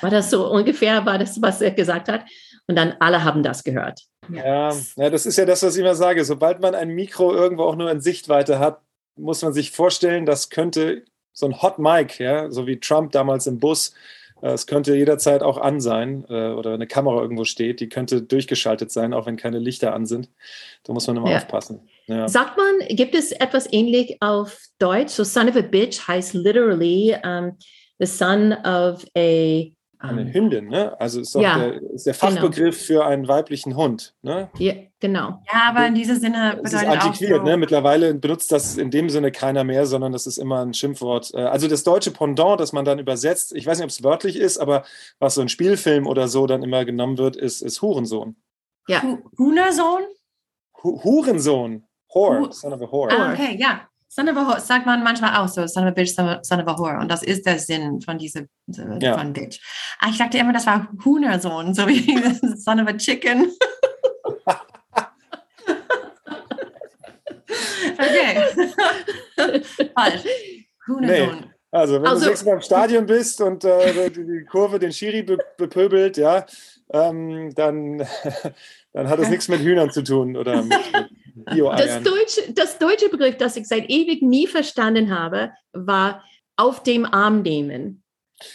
War 0.00 0.10
das 0.10 0.30
so 0.30 0.50
ungefähr, 0.50 1.04
war 1.06 1.18
das, 1.18 1.40
was 1.40 1.60
er 1.60 1.70
gesagt 1.70 2.08
hat? 2.08 2.24
und 2.66 2.76
dann 2.76 2.94
alle 3.00 3.24
haben 3.24 3.42
das 3.42 3.64
gehört. 3.64 4.00
Ja, 4.32 4.72
ja, 4.96 5.10
das 5.10 5.26
ist 5.26 5.36
ja 5.36 5.44
das, 5.44 5.62
was 5.62 5.74
ich 5.74 5.80
immer 5.80 5.94
sage. 5.94 6.24
Sobald 6.24 6.60
man 6.60 6.74
ein 6.74 6.90
Mikro 6.90 7.34
irgendwo 7.34 7.64
auch 7.64 7.76
nur 7.76 7.90
in 7.90 8.00
Sichtweite 8.00 8.58
hat, 8.58 8.80
muss 9.16 9.42
man 9.42 9.52
sich 9.52 9.72
vorstellen, 9.72 10.26
das 10.26 10.48
könnte 10.48 11.04
so 11.32 11.46
ein 11.46 11.60
Hot 11.60 11.78
Mic, 11.78 12.18
ja, 12.18 12.50
so 12.50 12.66
wie 12.66 12.78
Trump 12.78 13.12
damals 13.12 13.46
im 13.46 13.58
Bus, 13.58 13.94
äh, 14.42 14.52
es 14.52 14.66
könnte 14.66 14.94
jederzeit 14.94 15.42
auch 15.42 15.58
an 15.58 15.80
sein 15.80 16.24
äh, 16.28 16.50
oder 16.50 16.74
eine 16.74 16.86
Kamera 16.86 17.20
irgendwo 17.20 17.44
steht, 17.44 17.80
die 17.80 17.88
könnte 17.88 18.22
durchgeschaltet 18.22 18.92
sein, 18.92 19.12
auch 19.12 19.26
wenn 19.26 19.36
keine 19.36 19.58
Lichter 19.58 19.92
an 19.92 20.06
sind. 20.06 20.30
Da 20.84 20.92
muss 20.92 21.06
man 21.06 21.16
immer 21.16 21.30
ja. 21.30 21.38
aufpassen. 21.38 21.88
Ja. 22.06 22.28
Sagt 22.28 22.56
man, 22.56 22.96
gibt 22.96 23.14
es 23.14 23.32
etwas 23.32 23.70
ähnlich 23.72 24.18
auf 24.20 24.58
Deutsch? 24.78 25.10
So 25.12 25.24
son 25.24 25.48
of 25.48 25.56
a 25.56 25.62
bitch 25.62 26.06
heißt 26.06 26.34
literally 26.34 27.16
um, 27.24 27.56
the 28.02 28.06
son 28.06 28.52
of 28.64 29.04
a 29.16 29.72
eine 30.02 30.22
ähm, 30.22 30.34
Hündin, 30.34 30.68
ne? 30.68 31.00
Also 31.00 31.20
ist, 31.20 31.32
ja, 31.36 31.56
der, 31.58 31.80
ist 31.92 32.06
der 32.06 32.14
genau. 32.14 32.32
Fachbegriff 32.32 32.88
genau. 32.88 33.02
für 33.02 33.06
einen 33.06 33.28
weiblichen 33.28 33.76
Hund, 33.76 34.16
ne? 34.22 34.50
Ja, 34.58 34.74
genau. 34.98 35.40
Ja, 35.52 35.68
aber 35.68 35.86
in 35.86 35.94
diesem 35.94 36.18
Sinne 36.18 36.56
bedeutet 36.56 36.64
das 36.64 36.82
ist 36.82 36.88
antiquiert, 36.88 37.40
auch 37.40 37.44
so. 37.44 37.50
ne? 37.50 37.56
Mittlerweile 37.56 38.14
benutzt 38.14 38.50
das 38.50 38.76
in 38.76 38.90
dem 38.90 39.10
Sinne 39.10 39.30
keiner 39.30 39.62
mehr, 39.62 39.86
sondern 39.86 40.10
das 40.10 40.26
ist 40.26 40.38
immer 40.38 40.60
ein 40.60 40.74
Schimpfwort. 40.74 41.32
Äh, 41.34 41.42
also 41.42 41.68
das 41.68 41.84
deutsche 41.84 42.10
Pendant, 42.10 42.58
das 42.58 42.72
man 42.72 42.84
dann 42.84 42.98
übersetzt, 42.98 43.54
ich 43.54 43.64
weiß 43.64 43.78
nicht, 43.78 43.84
ob 43.84 43.90
es 43.90 44.02
wörtlich 44.02 44.34
ist, 44.34 44.58
aber 44.58 44.84
was 45.20 45.36
so 45.36 45.40
ein 45.40 45.48
Spielfilm 45.48 46.08
oder 46.08 46.26
so 46.26 46.48
dann 46.48 46.64
immer 46.64 46.84
genommen 46.84 47.16
wird, 47.16 47.36
ist, 47.36 47.62
ist 47.62 47.80
Hurensohn. 47.80 48.34
Ja. 48.88 49.04
Hunersohn? 49.38 50.02
Hurensohn. 50.82 51.84
Whore, 52.12 52.52
son 52.52 52.72
of 52.72 52.82
a 52.82 52.90
whore. 52.90 53.10
Ah, 53.10 53.32
okay, 53.32 53.56
ja. 53.58 53.88
Son 54.14 54.28
of 54.28 54.36
a 54.36 54.46
whore 54.46 54.60
sagt 54.60 54.84
man 54.84 55.02
manchmal 55.02 55.34
auch 55.36 55.48
so, 55.48 55.66
son 55.66 55.84
of 55.84 55.88
a 55.88 55.92
bitch, 55.92 56.14
son 56.14 56.60
of 56.60 56.68
a 56.68 56.78
whore. 56.78 56.98
Und 56.98 57.10
das 57.10 57.22
ist 57.22 57.46
der 57.46 57.58
Sinn 57.58 58.02
von 58.02 58.18
dieser 58.18 58.42
ja. 58.66 59.16
von 59.16 59.32
bitch. 59.32 59.58
Ah, 60.00 60.08
ich 60.10 60.18
dachte 60.18 60.36
immer, 60.36 60.52
das 60.52 60.66
war 60.66 60.86
Huhnersohn, 61.02 61.72
so 61.72 61.88
wie 61.88 62.02
son 62.58 62.80
of 62.80 62.88
a 62.88 62.92
chicken. 62.92 63.50
okay. 67.94 68.42
Falsch. 69.94 70.24
Huhnersohn. 70.86 71.40
Nee. 71.40 71.50
Also, 71.70 71.94
wenn 71.94 72.06
also, 72.06 72.20
du 72.20 72.26
sechsmal 72.26 72.56
im 72.56 72.60
Stadion 72.60 73.06
bist 73.06 73.40
und 73.40 73.64
äh, 73.64 74.10
die 74.10 74.44
Kurve 74.44 74.78
den 74.78 74.92
Schiri 74.92 75.22
be 75.22 75.38
bepöbelt, 75.56 76.18
ja, 76.18 76.44
ähm, 76.90 77.54
dann, 77.54 78.06
dann 78.92 79.08
hat 79.08 79.18
das 79.18 79.30
nichts 79.30 79.48
mit 79.48 79.60
Hühnern 79.60 79.90
zu 79.90 80.04
tun 80.04 80.36
oder 80.36 80.62
mit, 80.62 80.68
mit 80.92 81.21
das 81.34 82.02
deutsche, 82.02 82.52
das 82.52 82.78
deutsche 82.78 83.08
Begriff, 83.08 83.36
das 83.36 83.56
ich 83.56 83.66
seit 83.66 83.88
ewig 83.88 84.22
nie 84.22 84.46
verstanden 84.46 85.16
habe, 85.16 85.52
war 85.72 86.24
auf 86.56 86.82
dem 86.82 87.04
Arm 87.04 87.42
nehmen. 87.42 88.02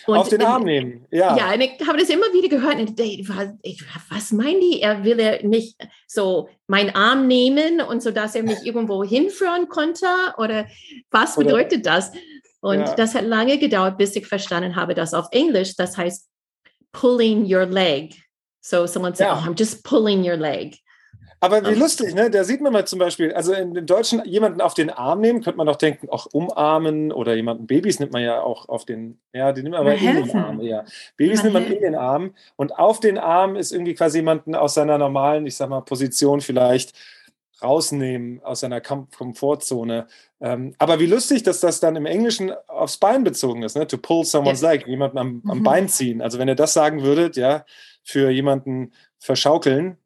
Und 0.06 0.18
auf 0.18 0.30
den 0.30 0.42
Arm 0.42 0.64
nehmen, 0.64 1.06
ja. 1.12 1.38
Ja, 1.38 1.54
und 1.54 1.62
ich 1.62 1.88
habe 1.88 1.98
das 1.98 2.10
immer 2.10 2.26
wieder 2.34 2.50
gehört. 2.50 2.76
Und 2.76 3.00
ich, 3.00 3.84
was 4.10 4.32
meint 4.32 4.62
die? 4.62 4.82
Er 4.82 5.04
will 5.04 5.20
er 5.20 5.44
nicht 5.44 5.78
so 6.08 6.50
meinen 6.68 6.94
Arm 6.94 7.28
nehmen 7.28 7.82
und 7.82 8.04
so, 8.04 8.12
dass 8.12 8.36
er 8.36 8.44
mich 8.44 8.58
irgendwo 8.66 9.04
hinführen 9.04 9.70
konnte? 9.70 10.08
Oder 10.38 10.68
was 11.10 11.36
bedeutet 11.36 11.82
Oder, 11.86 11.92
das? 11.96 12.12
Und 12.60 12.80
ja. 12.80 12.96
das 12.96 13.16
hat 13.16 13.24
lange 13.24 13.58
gedauert, 13.60 13.98
bis 13.98 14.16
ich 14.16 14.28
verstanden 14.28 14.76
habe, 14.76 14.94
dass 14.94 15.14
auf 15.14 15.28
Englisch 15.32 15.76
das 15.76 15.98
heißt 15.98 16.28
pulling 16.92 17.46
your 17.46 17.66
leg. 17.66 18.14
So 18.62 18.86
someone 18.88 19.16
said, 19.16 19.28
ja. 19.28 19.36
oh, 19.36 19.48
I'm 19.48 19.58
just 19.58 19.84
pulling 19.84 20.28
your 20.28 20.36
leg. 20.36 20.78
Aber 21.40 21.70
wie 21.70 21.76
lustig, 21.76 22.16
ne? 22.16 22.32
Da 22.32 22.44
sieht 22.44 22.62
man 22.62 22.74
mal 22.74 22.86
zum 22.86 22.98
Beispiel, 22.98 23.32
also 23.34 23.54
in, 23.54 23.76
im 23.76 23.86
Deutschen 23.86 24.24
jemanden 24.26 24.60
auf 24.60 24.74
den 24.74 24.90
Arm 24.90 25.22
nehmen, 25.22 25.44
könnte 25.44 25.58
man 25.58 25.68
doch 25.68 25.76
denken, 25.76 26.10
auch 26.10 26.26
umarmen 26.28 27.12
oder 27.12 27.36
jemanden, 27.36 27.68
Babys 27.68 28.00
nimmt 28.00 28.12
man 28.12 28.24
ja 28.24 28.42
auch 28.42 28.68
auf 28.70 28.86
den, 28.86 29.20
ja, 29.34 29.52
die 29.52 29.62
nimmt 29.62 29.74
man 29.74 29.82
aber 29.82 29.96
in 29.96 30.26
den 30.26 30.36
Arm, 30.36 30.62
ja. 30.62 30.84
Babys 31.16 31.44
nimmt 31.44 31.54
man 31.54 31.72
in 31.72 31.82
den 31.82 31.96
Arm 31.96 32.34
und 32.56 32.78
auf 32.78 33.00
den 33.00 33.20
Arm 33.20 33.56
ist 33.56 33.72
irgendwie 33.72 33.94
quasi 33.94 34.20
jemanden 34.20 34.56
aus 34.56 34.74
seiner 34.74 34.98
normalen, 34.98 35.46
ich 35.46 35.56
sag 35.56 35.70
mal, 35.70 35.82
Position 35.82 36.42
vielleicht 36.42 36.94
rausnehmen 37.62 38.42
aus 38.44 38.60
seiner 38.60 38.82
Kom 38.82 39.08
Komfortzone. 39.16 40.08
Ähm, 40.40 40.76
aber 40.78 41.00
wie 41.00 41.08
lustig, 41.08 41.44
dass 41.44 41.60
das 41.60 41.80
dann 41.80 41.96
im 41.96 42.06
Englischen 42.06 42.52
aufs 42.68 42.98
Bein 42.98 43.24
bezogen 43.24 43.64
ist, 43.64 43.76
ne? 43.76 43.88
To 43.88 43.98
pull 43.98 44.26
someone's 44.26 44.62
ja. 44.62 44.72
leg, 44.72 44.88
jemanden 44.88 45.18
am, 45.18 45.42
am 45.48 45.60
mhm. 45.60 45.64
Bein 45.64 45.90
ziehen. 45.90 46.22
Also 46.22 46.38
wenn 46.38 46.48
ihr 46.48 46.56
das 46.56 46.74
sagen 46.74 47.04
würdet, 47.04 47.36
ja, 47.36 47.66
für 48.04 48.30
jemanden 48.30 48.94
verschaukeln, 49.20 49.98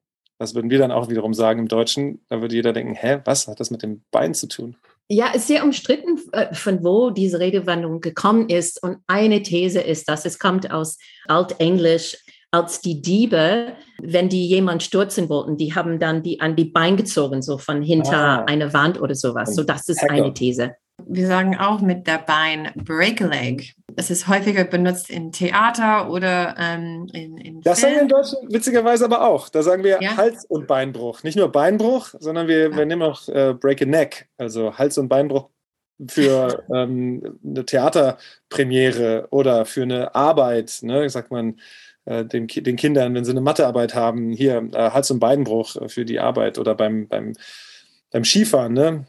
das 0.42 0.56
würden 0.56 0.72
wir 0.72 0.80
dann 0.80 0.92
auch 0.92 1.08
wiederum 1.08 1.36
sagen 1.36 1.60
im 1.60 1.68
Deutschen. 1.68 2.20
Da 2.28 2.42
würde 2.42 2.56
jeder 2.56 2.74
denken, 2.74 2.96
hä, 2.96 3.20
was 3.26 3.48
hat 3.48 3.60
das 3.60 3.70
mit 3.70 3.84
dem 3.84 4.02
Bein 4.10 4.34
zu 4.34 4.48
tun? 4.48 4.76
Ja, 5.08 5.28
es 5.30 5.42
ist 5.42 5.48
sehr 5.50 5.64
umstritten, 5.64 6.20
äh, 6.32 6.54
von 6.56 6.84
wo 6.84 7.12
diese 7.12 7.40
Redewendung 7.40 8.02
gekommen 8.02 8.50
ist. 8.50 8.82
Und 8.82 8.98
eine 9.06 9.44
These 9.44 9.82
ist, 9.82 10.10
dass 10.10 10.26
es 10.26 10.40
kommt 10.40 10.72
aus 10.72 10.98
Altenglisch, 11.28 12.18
als 12.50 12.82
die 12.82 13.02
Diebe, 13.02 13.74
wenn 14.02 14.30
die 14.30 14.48
jemand 14.48 14.82
stürzen 14.82 15.30
wollten, 15.30 15.58
die 15.58 15.76
haben 15.76 16.00
dann 16.00 16.24
die 16.24 16.42
an 16.42 16.56
die 16.56 16.66
Bein 16.66 16.98
gezogen, 16.98 17.44
so 17.44 17.60
von 17.60 17.84
hinter 17.84 18.18
ah. 18.18 18.46
einer 18.46 18.74
Wand 18.74 19.00
oder 19.00 19.14
sowas. 19.14 19.54
So, 19.54 19.64
das 19.64 19.88
ist 19.90 20.02
Hacker. 20.02 20.14
eine 20.14 20.34
These. 20.34 20.76
Wir 21.06 21.28
sagen 21.28 21.56
auch 21.56 21.82
mit 21.82 22.08
der 22.08 22.18
Bein 22.18 22.72
Break 22.76 23.22
a 23.22 23.28
Leg. 23.28 23.76
Es 23.96 24.10
ist 24.10 24.28
häufiger 24.28 24.64
benutzt 24.64 25.10
in 25.10 25.32
Theater 25.32 26.10
oder 26.10 26.56
ähm, 26.58 27.08
in, 27.14 27.38
in 27.38 27.62
Das 27.62 27.80
Film. 27.80 27.90
sagen 27.90 27.96
wir 27.96 28.02
in 28.02 28.08
Deutschland 28.08 28.54
witzigerweise 28.54 29.06
aber 29.06 29.28
auch. 29.28 29.50
Da 29.50 29.64
sagen 29.64 29.84
wir 29.84 30.02
ja? 30.02 30.18
Hals- 30.18 30.46
und 30.46 30.68
Beinbruch. 30.68 31.24
Nicht 31.24 31.38
nur 31.38 31.52
Beinbruch, 31.52 32.10
sondern 32.20 32.48
wir, 32.48 32.72
ja. 32.72 32.78
wir 32.78 32.86
nehmen 32.86 33.02
auch 33.02 33.28
äh, 33.30 33.54
Break 33.54 33.82
a 33.82 33.86
Neck, 33.86 34.30
also 34.38 34.78
Hals- 34.78 34.98
und 34.98 35.10
Beinbruch 35.10 35.50
für 36.08 36.64
ähm, 36.74 37.40
eine 37.46 37.66
Theaterpremiere 37.66 39.28
oder 39.32 39.66
für 39.66 39.84
eine 39.84 40.16
Arbeit, 40.16 40.80
ne, 40.82 41.10
sagt 41.10 41.32
man 41.32 41.60
äh, 42.06 42.26
den, 42.26 42.48
den 42.48 42.76
Kindern, 42.76 43.14
wenn 43.14 43.26
sie 43.26 43.32
eine 43.32 43.42
Mathearbeit 43.42 43.94
haben, 43.96 44.32
hier 44.32 44.70
äh, 44.74 44.92
Hals- 44.92 45.12
und 45.12 45.20
Beinbruch 45.20 45.76
für 45.88 46.06
die 46.06 46.20
Arbeit 46.20 46.58
oder 46.58 46.76
beim, 46.76 47.08
beim, 47.08 47.34
beim 48.12 48.24
Skifahren, 48.24 48.74
ne? 48.74 49.06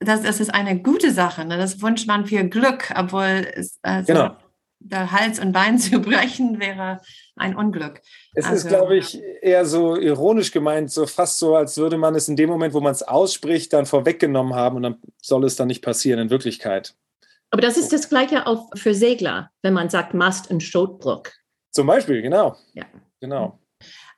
Das, 0.00 0.22
das 0.22 0.40
ist 0.40 0.54
eine 0.54 0.80
gute 0.80 1.10
Sache. 1.10 1.44
Ne? 1.44 1.56
Das 1.56 1.80
wünscht 1.80 2.06
man 2.06 2.26
viel 2.26 2.48
Glück, 2.48 2.92
obwohl 2.96 3.46
es, 3.54 3.78
also 3.82 4.12
genau. 4.12 4.36
der 4.78 5.12
Hals 5.12 5.38
und 5.38 5.52
Bein 5.52 5.78
zu 5.80 6.00
brechen 6.00 6.60
wäre 6.60 7.00
ein 7.36 7.56
Unglück. 7.56 8.00
Es 8.34 8.44
also, 8.44 8.56
ist, 8.56 8.68
glaube 8.68 8.96
ich, 8.96 9.20
eher 9.42 9.64
so 9.64 9.96
ironisch 9.96 10.52
gemeint, 10.52 10.90
so 10.90 11.06
fast 11.06 11.38
so, 11.38 11.56
als 11.56 11.76
würde 11.76 11.96
man 11.96 12.14
es 12.14 12.28
in 12.28 12.36
dem 12.36 12.50
Moment, 12.50 12.74
wo 12.74 12.80
man 12.80 12.92
es 12.92 13.02
ausspricht, 13.02 13.72
dann 13.72 13.86
vorweggenommen 13.86 14.54
haben 14.54 14.76
und 14.76 14.82
dann 14.82 14.96
soll 15.22 15.44
es 15.44 15.56
dann 15.56 15.68
nicht 15.68 15.82
passieren 15.82 16.20
in 16.20 16.30
Wirklichkeit. 16.30 16.94
Aber 17.50 17.62
das 17.62 17.76
ist 17.76 17.92
das 17.92 18.08
Gleiche 18.08 18.46
auch 18.46 18.70
für 18.74 18.92
Segler, 18.92 19.50
wenn 19.62 19.72
man 19.72 19.88
sagt 19.88 20.14
Mast 20.14 20.50
und 20.50 20.62
Stotbruch. 20.62 21.22
Zum 21.70 21.86
Beispiel, 21.86 22.20
genau. 22.22 22.56
Ja. 22.74 22.84
Genau. 23.20 23.58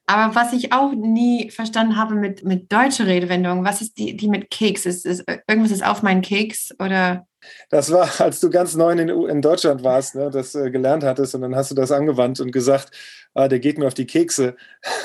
Aber 0.08 0.34
was 0.34 0.54
ich 0.54 0.72
auch 0.72 0.92
nie 0.92 1.50
verstanden 1.50 1.96
habe 1.96 2.14
mit, 2.14 2.42
mit 2.42 2.72
deutscher 2.72 3.06
Redewendung, 3.06 3.62
was 3.62 3.82
ist 3.82 3.98
die, 3.98 4.16
die 4.16 4.28
mit 4.28 4.50
Keks? 4.50 4.86
Ist, 4.86 5.04
ist, 5.04 5.22
irgendwas 5.46 5.70
ist 5.70 5.84
auf 5.84 6.02
meinen 6.02 6.22
Keks 6.22 6.74
oder? 6.78 7.26
Das 7.68 7.92
war, 7.92 8.08
als 8.18 8.40
du 8.40 8.48
ganz 8.48 8.74
neu 8.74 8.92
in, 8.92 9.10
in 9.10 9.42
Deutschland 9.42 9.84
warst, 9.84 10.14
ne, 10.14 10.30
das 10.30 10.54
äh, 10.54 10.70
gelernt 10.70 11.04
hattest 11.04 11.34
und 11.34 11.42
dann 11.42 11.54
hast 11.54 11.70
du 11.70 11.74
das 11.74 11.92
angewandt 11.92 12.40
und 12.40 12.52
gesagt, 12.52 12.90
ah, 13.34 13.48
der 13.48 13.60
geht 13.60 13.76
mir 13.76 13.86
auf 13.86 13.92
die 13.92 14.06
Kekse. 14.06 14.56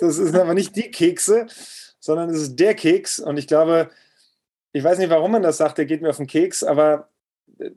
das 0.00 0.18
ist 0.18 0.34
aber 0.34 0.52
nicht 0.52 0.76
die 0.76 0.90
Kekse, 0.90 1.46
sondern 1.98 2.28
es 2.28 2.42
ist 2.42 2.56
der 2.56 2.74
Keks 2.74 3.18
und 3.18 3.38
ich 3.38 3.46
glaube, 3.46 3.88
ich 4.72 4.84
weiß 4.84 4.98
nicht, 4.98 5.08
warum 5.08 5.32
man 5.32 5.42
das 5.42 5.56
sagt, 5.56 5.78
der 5.78 5.86
geht 5.86 6.02
mir 6.02 6.10
auf 6.10 6.18
den 6.18 6.26
Keks, 6.26 6.62
aber 6.62 7.08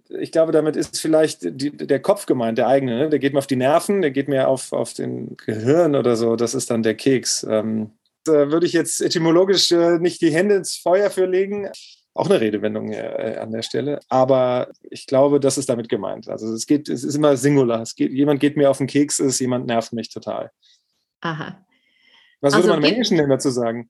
ich 0.10 0.32
glaube, 0.32 0.52
damit 0.52 0.76
ist 0.76 1.00
vielleicht 1.00 1.40
die, 1.44 1.76
der 1.76 2.00
Kopf 2.00 2.26
gemeint, 2.26 2.58
der 2.58 2.68
eigene. 2.68 2.98
Ne? 2.98 3.10
Der 3.10 3.20
geht 3.20 3.34
mir 3.34 3.40
auf 3.40 3.48
die 3.48 3.56
Nerven, 3.56 4.02
der 4.02 4.12
geht 4.12 4.28
mir 4.28 4.48
auf, 4.48 4.74
auf 4.74 4.94
den 4.94 5.38
Gehirn 5.38 5.96
oder 5.96 6.16
so. 6.16 6.36
Das 6.36 6.54
ist 6.54 6.70
dann 6.70 6.84
der 6.84 6.96
Keks. 6.96 7.46
Ähm, 7.50 7.92
da 8.24 8.52
würde 8.52 8.66
ich 8.66 8.74
jetzt 8.74 9.02
etymologisch 9.02 9.72
äh, 9.72 9.98
nicht 10.00 10.22
die 10.22 10.32
Hände 10.32 10.56
ins 10.56 10.78
Feuer 10.78 11.10
für 11.10 11.26
legen. 11.26 11.70
Auch 12.14 12.30
eine 12.30 12.42
Redewendung 12.42 12.92
äh, 12.92 13.38
an 13.40 13.52
der 13.52 13.62
Stelle. 13.62 14.00
Aber 14.10 14.70
ich 14.90 15.08
glaube, 15.08 15.40
das 15.40 15.58
ist 15.58 15.70
damit 15.70 15.90
gemeint. 15.90 16.28
Also 16.28 16.54
es 16.54 16.66
geht, 16.66 16.90
es 16.90 17.04
ist 17.04 17.16
immer 17.16 17.38
Singular. 17.38 17.82
Es 17.82 17.96
geht, 17.96 18.12
jemand 18.12 18.40
geht 18.40 18.58
mir 18.58 18.70
auf 18.70 18.80
den 18.80 18.88
Keks, 18.88 19.20
ist, 19.20 19.40
jemand 19.40 19.66
nervt 19.66 19.94
mich 19.94 20.10
total. 20.10 20.52
Aha. 21.22 21.66
Was 22.42 22.54
also 22.54 22.68
würde 22.68 22.80
man 22.80 22.84
im 22.84 22.92
Englischen 22.92 23.18
denn 23.18 23.30
dazu 23.30 23.50
sagen? 23.50 23.90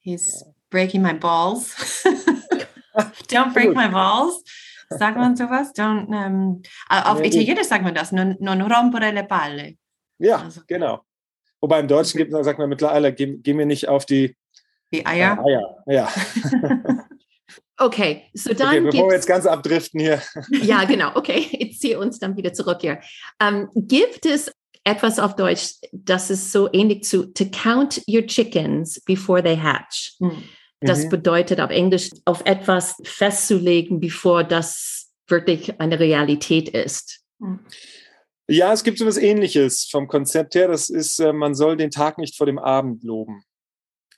He's 0.00 0.44
breaking 0.70 1.02
my 1.02 1.12
balls. 1.12 1.74
Don't 3.28 3.52
break 3.52 3.74
my 3.74 3.88
balls. 3.88 4.42
Sagt 4.90 5.16
man 5.16 5.36
sowas? 5.36 5.74
Don't, 5.74 6.08
ähm, 6.12 6.62
auf 6.88 7.22
Italienisch 7.22 7.66
sagt 7.66 7.84
man 7.84 7.94
das, 7.94 8.12
non, 8.12 8.36
non 8.40 8.60
rompere 8.62 9.10
le 9.12 9.24
palle. 9.24 9.74
Ja, 10.18 10.42
also. 10.42 10.62
genau. 10.66 11.00
Wobei 11.60 11.80
im 11.80 11.88
Deutschen 11.88 12.18
gibt, 12.18 12.32
sagt 12.44 12.58
man 12.58 12.68
mittlerweile, 12.68 13.12
geh, 13.12 13.36
geh 13.38 13.52
mir 13.52 13.66
nicht 13.66 13.88
auf 13.88 14.06
die, 14.06 14.36
die 14.92 15.04
Eier. 15.04 15.38
Äh, 15.44 15.50
Eier. 15.50 15.84
Ja. 15.86 16.08
Okay, 17.80 18.24
so 18.34 18.52
dann. 18.54 18.70
Okay, 18.70 18.80
bevor 18.80 19.08
wir 19.08 19.14
jetzt 19.14 19.28
ganz 19.28 19.46
abdriften 19.46 20.00
hier. 20.00 20.20
Ja, 20.50 20.84
genau. 20.84 21.14
Okay, 21.14 21.46
ich 21.52 21.78
ziehe 21.78 21.98
uns 21.98 22.18
dann 22.18 22.36
wieder 22.36 22.52
zurück 22.52 22.78
hier. 22.80 23.00
Ähm, 23.40 23.68
gibt 23.74 24.26
es 24.26 24.52
etwas 24.82 25.18
auf 25.20 25.36
Deutsch, 25.36 25.74
das 25.92 26.30
ist 26.30 26.50
so 26.50 26.68
ähnlich 26.72 27.04
zu 27.04 27.32
to 27.32 27.44
count 27.44 28.02
your 28.08 28.26
chickens 28.26 29.00
before 29.04 29.42
they 29.42 29.56
hatch? 29.56 30.14
Hm. 30.18 30.42
Das 30.80 31.04
mhm. 31.04 31.08
bedeutet 31.10 31.60
auf 31.60 31.70
Englisch 31.70 32.10
auf 32.24 32.42
etwas 32.44 32.94
festzulegen, 33.02 34.00
bevor 34.00 34.44
das 34.44 35.10
wirklich 35.26 35.80
eine 35.80 35.98
Realität 35.98 36.68
ist. 36.68 37.20
Mhm. 37.38 37.60
Ja, 38.50 38.72
es 38.72 38.82
gibt 38.82 38.98
so 38.98 39.04
etwas 39.04 39.18
Ähnliches 39.18 39.88
vom 39.90 40.08
Konzept 40.08 40.54
her. 40.54 40.68
Das 40.68 40.88
ist, 40.88 41.18
äh, 41.18 41.32
man 41.34 41.54
soll 41.54 41.76
den 41.76 41.90
Tag 41.90 42.16
nicht 42.16 42.36
vor 42.36 42.46
dem 42.46 42.58
Abend 42.58 43.04
loben. 43.04 43.42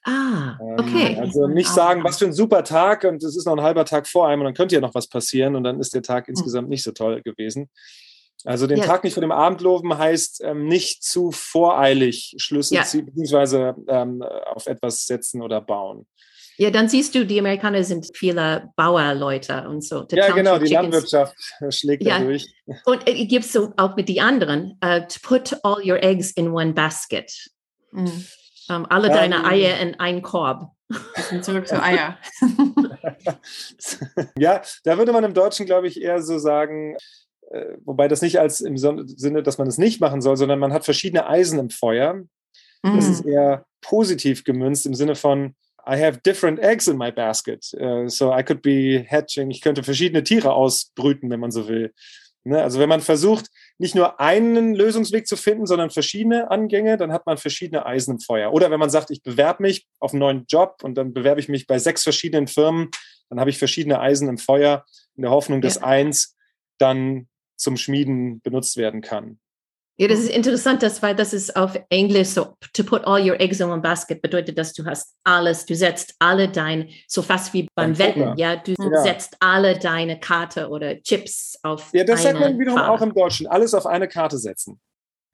Ah, 0.05 0.57
Ähm, 0.61 0.77
okay. 0.79 1.19
Also 1.21 1.47
nicht 1.49 1.69
sagen, 1.69 2.05
was 2.05 2.19
für 2.19 2.27
ein 2.27 2.33
super 2.33 2.65
Tag 2.65 3.05
und 3.05 3.23
es 3.23 3.37
ist 3.37 3.45
noch 3.45 3.55
ein 3.55 3.63
halber 3.63 3.85
Tag 3.85 4.07
vor 4.07 4.29
einem 4.29 4.41
und 4.41 4.47
dann 4.47 4.55
könnte 4.55 4.75
ja 4.75 4.81
noch 4.81 4.95
was 4.95 5.09
passieren 5.09 5.57
und 5.57 5.65
dann 5.65 5.81
ist 5.81 5.95
der 5.95 6.03
Tag 6.03 6.29
insgesamt 6.29 6.69
nicht 6.69 6.83
so 6.83 6.93
toll 6.93 7.21
gewesen. 7.23 7.69
Also 8.45 8.67
den 8.67 8.79
Ja. 8.79 8.87
Tag 8.87 9.05
nicht 9.05 9.13
vor 9.13 9.21
dem 9.21 9.33
Abend 9.33 9.61
loben 9.61 9.99
heißt 9.99 10.43
ähm, 10.45 10.67
nicht 10.67 11.03
zu 11.03 11.33
voreilig 11.33 12.35
Schlüsse 12.39 12.77
Ja. 12.77 12.85
ziehen, 12.85 13.05
beziehungsweise 13.07 13.75
ähm, 13.89 14.23
auf 14.23 14.67
etwas 14.67 15.05
setzen 15.05 15.43
oder 15.43 15.61
bauen. 15.61 16.07
Ja, 16.57 16.71
dann 16.71 16.89
siehst 16.89 17.15
du, 17.15 17.25
die 17.25 17.39
Amerikaner 17.39 17.83
sind 17.85 18.11
viele 18.15 18.71
Bauerleute 18.77 19.67
und 19.69 19.83
so. 19.83 20.05
The 20.09 20.17
Ja, 20.17 20.27
Township 20.27 20.37
genau, 20.37 20.59
die 20.59 20.67
Chickens. 20.67 20.83
Landwirtschaft 20.83 21.35
schlägt 21.71 22.05
Ja. 22.05 22.19
da 22.19 22.25
durch. 22.25 22.47
Und 22.85 23.09
äh, 23.09 23.25
gibst 23.27 23.55
du 23.55 23.73
auch 23.77 23.97
mit 23.97 24.09
die 24.09 24.21
anderen, 24.21 24.77
äh, 24.81 25.07
to 25.07 25.19
put 25.23 25.57
all 25.63 25.79
your 25.83 26.03
eggs 26.03 26.31
in 26.33 26.49
one 26.53 26.73
basket. 26.75 27.33
Mhm. 27.93 28.27
Ähm, 28.69 28.87
alle 28.91 29.09
Ähm, 29.09 29.15
deine 29.15 29.45
Eier 29.45 29.79
in 29.81 29.99
einen 29.99 30.23
Korb. 30.23 30.71
Zurück 31.43 31.67
zu 31.69 31.81
Eier. 31.83 32.19
ja, 34.39 34.63
da 34.85 34.99
würde 34.99 35.13
man 35.13 35.25
im 35.25 35.35
Deutschen, 35.35 35.67
glaube 35.67 35.87
ich, 35.89 36.01
eher 36.01 36.23
so 36.23 36.39
sagen, 36.39 36.97
äh, 37.51 37.77
wobei 37.85 38.09
das 38.09 38.23
nicht 38.23 38.39
als 38.39 38.61
im 38.61 38.77
Sinne, 38.77 39.43
dass 39.43 39.59
man 39.59 39.67
es 39.69 39.79
nicht 39.79 40.01
machen 40.01 40.21
soll, 40.21 40.37
sondern 40.37 40.59
man 40.59 40.73
hat 40.73 40.85
verschiedene 40.85 41.27
Eisen 41.27 41.59
im 41.59 41.71
Feuer. 41.71 42.21
Das 42.83 43.07
Mhm. 43.07 43.13
ist 43.13 43.21
eher 43.27 43.67
positiv 43.83 44.45
gemünzt 44.45 44.87
im 44.87 44.95
Sinne 44.95 45.15
von 45.15 45.55
I 45.87 45.97
have 46.03 46.21
different 46.25 46.59
eggs 46.61 46.89
in 46.89 46.97
my 46.97 47.11
basket. 47.11 47.67
Uh, 47.75 48.09
so 48.09 48.33
I 48.33 48.43
could 48.43 48.63
be 48.63 49.05
hatching. 49.09 49.51
Ich 49.51 49.61
könnte 49.61 49.83
verschiedene 49.83 50.23
Tiere 50.23 50.53
ausbrüten, 50.53 51.31
wenn 51.31 51.41
man 51.41 51.51
so 51.51 51.69
will. 51.69 51.93
Ne? 52.45 52.63
Also 52.63 52.79
wenn 52.79 52.89
man 52.89 53.01
versucht, 53.01 53.47
nicht 53.79 53.95
nur 53.95 54.19
einen 54.21 54.75
Lösungsweg 54.75 55.27
zu 55.27 55.37
finden, 55.37 55.67
sondern 55.67 55.91
verschiedene 55.91 56.51
Angänge, 56.51 56.97
dann 56.97 57.13
hat 57.13 57.27
man 57.27 57.37
verschiedene 57.37 57.85
Eisen 57.87 58.15
im 58.15 58.21
Feuer. 58.21 58.53
Oder 58.53 58.71
wenn 58.71 58.81
man 58.81 58.91
sagt, 58.91 59.11
ich 59.11 59.23
bewerbe 59.23 59.63
mich 59.63 59.87
auf 59.99 60.13
einen 60.13 60.21
neuen 60.21 60.45
Job 60.49 60.77
und 60.83 60.95
dann 60.97 61.13
bewerbe 61.13 61.41
ich 61.41 61.49
mich 61.49 61.67
bei 61.67 61.79
sechs 61.79 62.03
verschiedenen 62.03 62.47
Firmen, 62.47 62.91
dann 63.29 63.41
habe 63.41 63.51
ich 63.51 63.59
verschiedene 63.59 64.01
Eisen 64.01 64.29
im 64.29 64.39
Feuer 64.39 64.85
in 65.17 65.23
der 65.23 65.31
Hoffnung, 65.31 65.61
dass 65.61 65.77
Ja. 65.77 65.83
eins 65.83 66.37
dann 66.79 67.29
zum 67.57 67.77
Schmieden 67.77 68.41
benutzt 68.41 68.77
werden 68.77 69.03
kann. 69.03 69.39
Ja, 70.01 70.09
das 70.09 70.21
ist 70.21 70.31
interessant, 70.31 70.83
das, 70.83 71.03
weil 71.03 71.15
das 71.15 71.35
ist 71.35 71.55
auf 71.57 71.79
Englisch 71.91 72.29
so, 72.29 72.57
to 72.73 72.83
put 72.83 73.05
all 73.07 73.21
your 73.21 73.39
eggs 73.39 73.61
in 73.61 73.69
one 73.69 73.83
basket 73.83 74.23
bedeutet, 74.23 74.57
dass 74.57 74.73
du 74.73 74.85
hast 74.87 75.15
alles, 75.25 75.67
du 75.67 75.75
setzt 75.75 76.15
alle 76.19 76.49
dein, 76.49 76.89
so 77.07 77.21
fast 77.21 77.53
wie 77.53 77.69
beim 77.75 77.99
Wetten, 77.99 78.35
ja, 78.39 78.57
du 78.57 78.73
Ja. 78.79 79.03
setzt 79.03 79.37
alle 79.41 79.79
deine 79.79 80.19
Karte 80.19 80.71
oder 80.71 80.99
Chips 81.03 81.59
auf 81.63 81.91
Ja, 81.93 82.05
das 82.05 82.23
sagt 82.23 82.41
man 82.41 82.59
wiederum 82.59 82.79
Farbe. 82.79 82.93
auch 82.95 83.03
im 83.03 83.13
Deutschen. 83.13 83.47
Alles 83.47 83.75
auf 83.75 83.85
eine 83.87 84.09
Karte 84.09 84.39
setzen. 84.39 84.81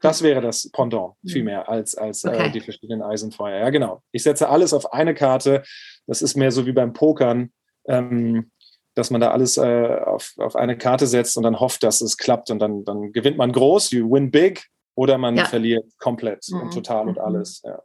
Das 0.00 0.20
wäre 0.22 0.40
das 0.40 0.68
Pendant 0.72 1.14
Mhm. 1.22 1.28
vielmehr 1.28 1.68
als, 1.68 1.94
als 1.94 2.24
Okay. 2.24 2.46
äh, 2.48 2.50
die 2.50 2.60
verschiedenen 2.60 3.02
Eisenfeuer. 3.02 3.60
Ja, 3.60 3.70
genau. 3.70 4.02
Ich 4.10 4.24
setze 4.24 4.48
alles 4.48 4.74
auf 4.74 4.92
eine 4.92 5.14
Karte. 5.14 5.62
Das 6.08 6.22
ist 6.22 6.36
mehr 6.36 6.50
so 6.50 6.66
wie 6.66 6.72
beim 6.72 6.92
Pokern, 6.92 7.52
ähm, 7.86 8.50
dass 8.96 9.10
man 9.10 9.20
da 9.20 9.30
alles 9.30 9.56
äh, 9.58 9.98
auf, 10.04 10.32
auf 10.38 10.56
eine 10.56 10.76
Karte 10.76 11.06
setzt 11.06 11.36
und 11.36 11.44
dann 11.44 11.60
hofft, 11.60 11.82
dass 11.84 12.00
es 12.00 12.16
klappt 12.16 12.50
und 12.50 12.58
dann, 12.58 12.84
dann 12.84 13.12
gewinnt 13.12 13.36
man 13.36 13.52
groß, 13.52 13.92
you 13.92 14.10
win 14.10 14.30
big, 14.32 14.66
oder 14.96 15.18
man 15.18 15.36
Ja. 15.36 15.44
verliert 15.44 15.84
komplett 15.98 16.44
Mhm. 16.50 16.60
und 16.62 16.74
total 16.74 17.08
und 17.08 17.18
Mhm. 17.18 17.22
alles. 17.24 17.62
Ja. 17.64 17.82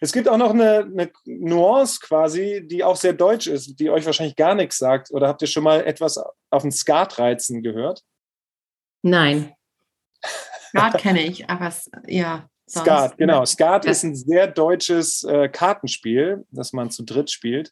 Es 0.00 0.12
gibt 0.12 0.28
auch 0.28 0.36
noch 0.36 0.50
eine, 0.50 0.80
eine 0.80 1.10
Nuance 1.24 1.98
quasi, 2.00 2.62
die 2.66 2.84
auch 2.84 2.96
sehr 2.96 3.12
deutsch 3.14 3.46
ist, 3.46 3.78
die 3.80 3.90
euch 3.90 4.04
wahrscheinlich 4.04 4.36
gar 4.36 4.54
nichts 4.54 4.76
sagt. 4.78 5.10
Oder 5.12 5.28
habt 5.28 5.40
ihr 5.40 5.48
schon 5.48 5.62
mal 5.64 5.84
etwas 5.86 6.18
auf 6.50 6.62
den 6.62 6.72
Skatreizen 6.72 7.62
gehört? 7.62 8.02
Nein. 9.02 9.54
Skat 10.68 10.98
kenne 10.98 11.22
ich, 11.24 11.48
aber 11.48 11.68
es, 11.68 11.90
ja. 12.06 12.48
Skat, 12.68 13.16
genau. 13.18 13.44
Skat 13.44 13.84
Ja. 13.84 13.90
ist 13.90 14.02
ein 14.02 14.14
sehr 14.14 14.46
deutsches 14.46 15.24
äh, 15.24 15.48
Kartenspiel, 15.48 16.44
das 16.50 16.72
man 16.72 16.90
zu 16.90 17.04
dritt 17.04 17.30
spielt. 17.30 17.70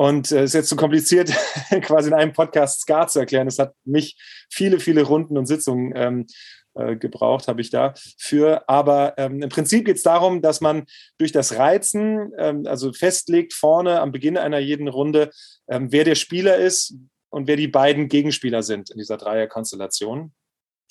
Und 0.00 0.28
es 0.28 0.32
äh, 0.32 0.44
ist 0.44 0.54
jetzt 0.54 0.68
zu 0.70 0.76
kompliziert, 0.76 1.28
quasi 1.82 2.08
in 2.08 2.14
einem 2.14 2.32
Podcast 2.32 2.80
Skat 2.80 3.10
zu 3.10 3.18
erklären. 3.18 3.46
Es 3.46 3.58
hat 3.58 3.74
mich 3.84 4.16
viele, 4.50 4.80
viele 4.80 5.02
Runden 5.02 5.36
und 5.36 5.44
Sitzungen 5.44 5.92
ähm, 5.94 6.26
äh, 6.72 6.96
gebraucht, 6.96 7.48
habe 7.48 7.60
ich 7.60 7.68
da 7.68 7.92
für. 8.16 8.66
Aber 8.66 9.12
ähm, 9.18 9.42
im 9.42 9.50
Prinzip 9.50 9.84
geht 9.84 9.98
es 9.98 10.02
darum, 10.02 10.40
dass 10.40 10.62
man 10.62 10.86
durch 11.18 11.32
das 11.32 11.56
Reizen, 11.56 12.32
ähm, 12.38 12.62
also 12.64 12.94
festlegt 12.94 13.52
vorne 13.52 14.00
am 14.00 14.10
Beginn 14.10 14.38
einer 14.38 14.58
jeden 14.58 14.88
Runde, 14.88 15.32
ähm, 15.68 15.92
wer 15.92 16.04
der 16.04 16.14
Spieler 16.14 16.56
ist 16.56 16.94
und 17.28 17.46
wer 17.46 17.56
die 17.56 17.68
beiden 17.68 18.08
Gegenspieler 18.08 18.62
sind 18.62 18.88
in 18.88 18.96
dieser 18.96 19.18
Dreierkonstellation. 19.18 20.32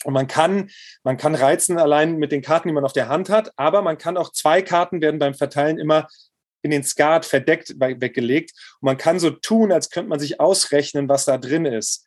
Und 0.03 0.13
man 0.13 0.27
kann, 0.27 0.69
man 1.03 1.17
kann 1.17 1.33
reizen 1.33 1.79
allein 1.79 2.17
mit 2.17 2.31
den 2.31 2.43
Karten, 2.43 2.67
die 2.67 2.75
man 2.75 2.85
auf 2.85 2.93
der 2.93 3.09
Hand 3.09 3.29
hat, 3.29 3.51
aber 3.55 3.81
man 3.81 3.97
kann 3.97 4.17
auch 4.17 4.31
zwei 4.31 4.61
Karten 4.61 5.01
werden 5.01 5.19
beim 5.19 5.33
Verteilen 5.33 5.79
immer 5.79 6.07
in 6.61 6.71
den 6.71 6.83
Skat 6.83 7.25
verdeckt 7.25 7.79
we- 7.79 7.99
weggelegt. 8.01 8.51
Und 8.79 8.85
man 8.87 8.97
kann 8.97 9.19
so 9.19 9.29
tun, 9.29 9.71
als 9.71 9.89
könnte 9.89 10.09
man 10.09 10.19
sich 10.19 10.39
ausrechnen, 10.39 11.09
was 11.09 11.25
da 11.25 11.37
drin 11.37 11.65
ist. 11.65 12.05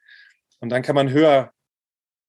Und 0.61 0.69
dann 0.69 0.83
kann 0.83 0.95
man 0.95 1.11
höher 1.11 1.53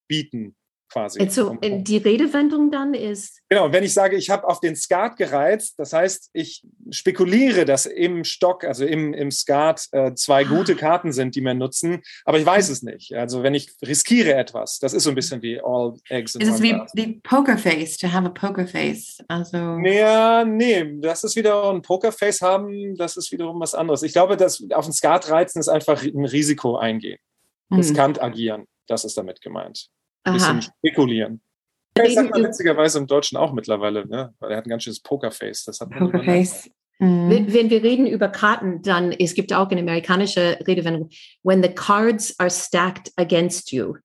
bieten, 0.08 0.56
quasi. 0.94 1.20
Also 1.20 1.58
die 1.62 1.98
Redewendung 1.98 2.72
dann 2.72 2.94
ist, 2.94 3.42
Genau, 3.50 3.72
wenn 3.72 3.84
ich 3.84 3.94
sage, 3.94 4.16
ich 4.16 4.30
habe 4.30 4.48
auf 4.48 4.60
den 4.60 4.76
Skat 4.76 5.16
gereizt, 5.16 5.76
das 5.78 5.94
heißt, 5.94 6.32
ich 6.34 6.64
spekuliere, 6.90 7.66
dass 7.66 7.86
im 7.86 8.24
Stock, 8.24 8.64
also 8.64 8.84
im, 8.84 9.14
im 9.14 9.30
Skat, 9.30 9.88
äh, 9.92 10.14
zwei 10.16 10.44
gute 10.44 10.76
Karten 10.76 11.12
sind, 11.12 11.36
die 11.36 11.42
wir 11.42 11.54
nutzen, 11.54 12.02
aber 12.26 12.40
ich 12.40 12.46
weiß 12.46 12.70
es 12.70 12.82
nicht. 12.82 13.14
Also 13.14 13.44
wenn 13.44 13.54
ich 13.54 13.72
riskiere 13.86 14.34
etwas, 14.34 14.80
das 14.80 14.94
ist 14.94 15.04
so 15.04 15.10
ein 15.10 15.16
bisschen 15.16 15.42
wie 15.42 15.60
All 15.64 15.94
Eggs 16.10 16.34
in 16.34 16.42
Ist 16.42 16.48
es 16.48 16.62
one 16.62 16.88
wie, 16.94 17.06
wie 17.06 17.20
Pokerface, 17.22 17.98
to 17.98 18.12
have 18.12 18.26
a 18.26 18.30
Pokerface? 18.30 19.20
Also, 19.28 19.58
Ja, 19.58 20.44
nee, 20.46 21.00
das 21.00 21.24
ist 21.24 21.36
wieder 21.36 21.70
ein 21.70 21.82
Pokerface 21.82 22.42
haben, 22.42 22.96
das 22.96 23.18
ist 23.18 23.32
wiederum 23.32 23.60
was 23.60 23.76
anderes. 23.76 24.04
Ich 24.04 24.14
glaube, 24.14 24.38
dass 24.38 24.64
auf 24.72 24.86
den 24.86 24.94
Skat 24.94 25.30
reizen 25.30 25.60
ist 25.60 25.70
einfach 25.70 26.04
ein 26.04 26.26
Risiko 26.26 26.78
eingehen, 26.78 27.20
hm. 27.70 27.78
riskant 27.78 28.22
agieren, 28.22 28.66
das 28.88 29.06
ist 29.06 29.18
damit 29.18 29.42
gemeint. 29.42 29.90
Ein 30.24 30.34
bisschen 30.34 30.62
spekulieren. 30.62 31.42
Das 31.96 32.14
sagt 32.14 32.32
man 32.32 32.44
witzigerweise 32.44 32.98
im 32.98 33.08
Deutschen 33.08 33.38
auch 33.38 33.54
mittlerweile, 33.54 34.08
ne? 34.08 34.34
weil 34.40 34.52
er 34.52 34.58
hat 34.58 34.66
ein 34.66 34.70
ganz 34.70 34.84
schönes 34.84 35.00
Pokerface. 35.02 35.66
Das 35.66 35.80
hat 35.80 35.90
man. 35.90 36.00
Pokerface. 36.00 36.70
Hm. 37.00 37.30
wenn 37.30 37.54
wenn 37.54 37.70
wir 37.70 37.84
reden 37.84 38.06
über 38.06 38.30
Karten, 38.30 38.82
dann 38.84 39.12
es 39.12 39.34
gibt 39.34 39.52
auch 39.52 39.70
eine 39.70 39.82
amerikanische 39.82 40.60
Redewendung, 40.68 41.10
when 41.42 41.64
the 41.64 41.70
cards 41.70 42.40
are 42.40 42.52
stacked 42.52 43.12
against 43.18 43.72
you. 43.72 43.96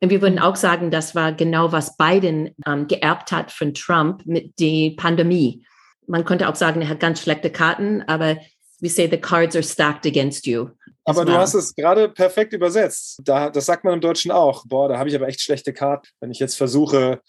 Und 0.00 0.10
wir 0.10 0.20
würden 0.20 0.40
auch 0.40 0.56
sagen, 0.56 0.90
das 0.90 1.14
war 1.14 1.32
genau, 1.32 1.70
was 1.70 1.96
Biden 1.96 2.50
ähm, 2.66 2.88
geerbt 2.88 3.30
hat 3.30 3.52
von 3.52 3.72
Trump 3.72 4.26
mit 4.26 4.58
der 4.58 4.90
Pandemie. 4.96 5.64
Man 6.08 6.24
könnte 6.24 6.48
auch 6.48 6.56
sagen, 6.56 6.82
er 6.82 6.88
hat 6.88 6.98
ganz 6.98 7.22
schlechte 7.22 7.50
Karten, 7.50 8.02
aber 8.02 8.36
we 8.80 8.88
say 8.88 9.08
the 9.08 9.16
cards 9.16 9.54
are 9.54 9.62
stacked 9.62 10.04
against 10.04 10.44
you. 10.44 10.70
Aber 11.04 11.24
du 11.24 11.32
hast 11.32 11.54
es 11.54 11.74
gerade 11.74 12.08
perfekt 12.08 12.52
übersetzt. 12.52 13.20
Da, 13.24 13.50
das 13.50 13.66
sagt 13.66 13.84
man 13.84 13.94
im 13.94 14.00
Deutschen 14.00 14.30
auch. 14.30 14.64
Boah, 14.66 14.88
da 14.88 14.98
habe 14.98 15.08
ich 15.08 15.16
aber 15.16 15.28
echt 15.28 15.40
schlechte 15.40 15.72
Karten, 15.72 16.06
wenn 16.20 16.30
ich 16.30 16.38
jetzt 16.38 16.56
versuche, 16.56 17.20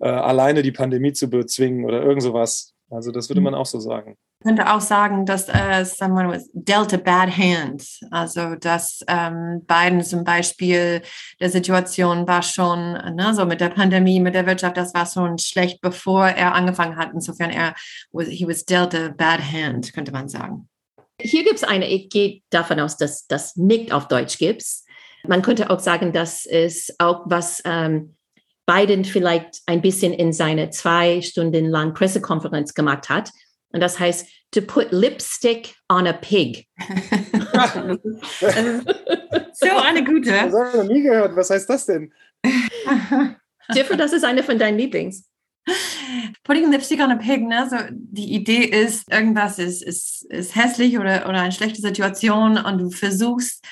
äh, 0.00 0.08
alleine 0.08 0.62
die 0.62 0.72
Pandemie 0.72 1.12
zu 1.12 1.28
bezwingen 1.28 1.84
oder 1.84 2.02
irgend 2.02 2.22
sowas. 2.22 2.72
Also 2.90 3.10
das 3.10 3.28
würde 3.28 3.40
Mhm. 3.40 3.44
man 3.46 3.54
auch 3.54 3.66
so 3.66 3.80
sagen. 3.80 4.16
könnte 4.44 4.72
auch 4.72 4.80
sagen, 4.82 5.24
dass 5.26 5.48
äh, 5.48 5.84
someone 5.84 6.28
was 6.28 6.48
dealt 6.52 6.94
a 6.94 6.98
bad 6.98 7.36
hand. 7.36 7.82
Also 8.12 8.54
dass 8.54 9.00
ähm, 9.08 9.62
Biden 9.66 10.02
zum 10.04 10.22
Beispiel 10.22 11.02
der 11.40 11.50
Situation 11.50 12.28
war 12.28 12.42
schon, 12.42 12.92
ne, 12.92 13.32
so 13.34 13.44
mit 13.44 13.60
der 13.60 13.70
Pandemie, 13.70 14.20
mit 14.20 14.34
der 14.36 14.46
Wirtschaft, 14.46 14.76
das 14.76 14.94
war 14.94 15.06
schon 15.06 15.38
schlecht, 15.38 15.80
bevor 15.80 16.26
er 16.28 16.54
angefangen 16.54 16.96
hat. 16.96 17.10
Insofern 17.12 17.50
er 17.50 17.74
was, 18.12 18.28
he 18.28 18.46
was 18.46 18.64
dealt 18.64 18.94
a 18.94 19.08
bad 19.08 19.40
hand, 19.40 19.92
könnte 19.94 20.12
man 20.12 20.28
sagen. 20.28 20.68
Hier 21.20 21.44
gibt 21.44 21.56
es 21.56 21.64
eine, 21.64 21.88
ich 21.88 22.08
gehe 22.10 22.42
davon 22.50 22.80
aus, 22.80 22.96
dass 22.96 23.26
das 23.26 23.56
nicht 23.56 23.92
auf 23.92 24.08
Deutsch 24.08 24.38
gibt. 24.38 24.64
Man 25.26 25.42
könnte 25.42 25.70
auch 25.70 25.80
sagen, 25.80 26.12
dass 26.12 26.46
es 26.46 26.94
auch 26.98 27.22
was 27.26 27.62
ähm, 27.64 28.16
Biden 28.66 29.04
vielleicht 29.04 29.62
ein 29.66 29.80
bisschen 29.80 30.12
in 30.12 30.32
seine 30.32 30.70
zwei 30.70 31.22
Stunden 31.22 31.66
lang 31.66 31.94
Pressekonferenz 31.94 32.74
gemacht 32.74 33.08
hat. 33.08 33.30
Und 33.72 33.80
das 33.80 33.98
heißt, 33.98 34.26
to 34.52 34.60
put 34.60 34.92
lipstick 34.92 35.74
on 35.88 36.06
a 36.06 36.12
pig. 36.12 36.68
so 39.52 39.66
eine 39.82 40.04
gute. 40.04 40.30
Das 40.30 40.52
habe 40.52 40.68
ich 40.68 40.74
noch 40.76 40.84
nie 40.84 41.02
gehört. 41.02 41.34
Was 41.36 41.50
heißt 41.50 41.68
das 41.68 41.86
denn? 41.86 42.12
Jeffrey, 43.74 43.96
das 43.96 44.12
ist 44.12 44.24
eine 44.24 44.42
von 44.42 44.58
deinen 44.58 44.78
Lieblings. 44.78 45.25
Putting 46.44 46.70
lipstick 46.70 47.00
on 47.00 47.10
a 47.10 47.16
pig, 47.16 47.42
ne? 47.42 47.68
So, 47.68 47.76
die 47.90 48.34
Idee 48.34 48.64
ist, 48.64 49.10
irgendwas 49.12 49.58
ist, 49.58 49.82
ist, 49.82 50.24
ist 50.30 50.54
hässlich 50.54 50.98
oder, 50.98 51.28
oder 51.28 51.40
eine 51.40 51.52
schlechte 51.52 51.80
Situation 51.80 52.56
und 52.56 52.78
du 52.78 52.90
versuchst, 52.90 53.64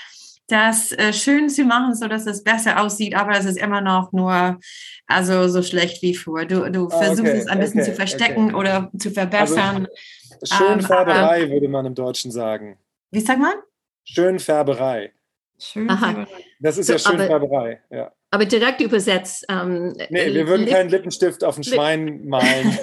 das 0.48 0.92
äh, 0.92 1.12
schön 1.12 1.48
zu 1.48 1.64
machen, 1.64 1.94
so 1.94 2.06
dass 2.06 2.26
es 2.26 2.42
besser 2.42 2.80
aussieht, 2.80 3.14
aber 3.14 3.32
es 3.38 3.46
ist 3.46 3.56
immer 3.56 3.80
noch 3.80 4.12
nur 4.12 4.58
also 5.06 5.48
so 5.48 5.62
schlecht 5.62 6.02
wie 6.02 6.14
vor. 6.14 6.44
Du, 6.44 6.70
du 6.70 6.88
Ah, 6.88 6.98
versuchst 6.98 7.20
okay, 7.30 7.38
es 7.38 7.46
ein 7.46 7.60
bisschen 7.60 7.80
okay, 7.80 7.90
zu 7.90 7.96
verstecken 7.96 8.44
okay. 8.46 8.54
oder 8.54 8.90
zu 8.98 9.10
verbessern. 9.10 9.88
Schönfärberei 10.42 11.50
würde 11.50 11.68
man 11.68 11.86
im 11.86 11.94
Deutschen 11.94 12.30
sagen. 12.30 12.78
Wie 13.10 13.20
sagt 13.20 13.40
man? 13.40 13.54
Schönfärberei. 14.04 15.12
Schön. 15.58 15.88
Aha. 15.88 16.26
Das 16.60 16.76
ist 16.76 16.88
So, 16.88 16.94
ja 16.94 16.98
Schönfärberei. 16.98 17.80
Ja. 17.90 18.12
Aber 18.34 18.46
direkt 18.46 18.80
übersetzt. 18.80 19.46
Ähm, 19.48 19.96
nee, 20.10 20.34
wir 20.34 20.48
würden 20.48 20.66
keinen 20.66 20.90
Lippenstift 20.90 21.44
auf 21.44 21.56
ein 21.56 21.62
Schwein 21.62 22.26
malen. 22.26 22.76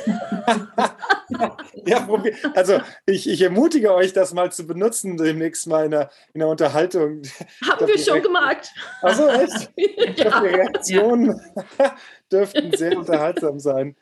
ja. 1.86 2.08
Also 2.56 2.80
ich, 3.06 3.28
ich 3.28 3.42
ermutige 3.42 3.94
euch, 3.94 4.14
das 4.14 4.34
mal 4.34 4.50
zu 4.54 4.66
benutzen 4.66 5.18
demnächst 5.18 5.68
mal 5.68 5.84
in 5.84 5.92
der, 5.92 6.10
in 6.34 6.40
der 6.40 6.48
Unterhaltung. 6.48 7.24
Haben 7.70 7.86
wir 7.86 8.00
schon 8.00 8.22
gemacht. 8.22 8.72
Achso, 9.02 9.28
echt? 9.28 9.70
Ich 9.76 10.18
ja. 10.20 10.40
die 10.40 10.48
Reaktionen 10.48 11.42
ja. 11.78 11.96
dürften 12.32 12.72
sehr 12.72 12.98
unterhaltsam 12.98 13.60
sein. 13.60 13.98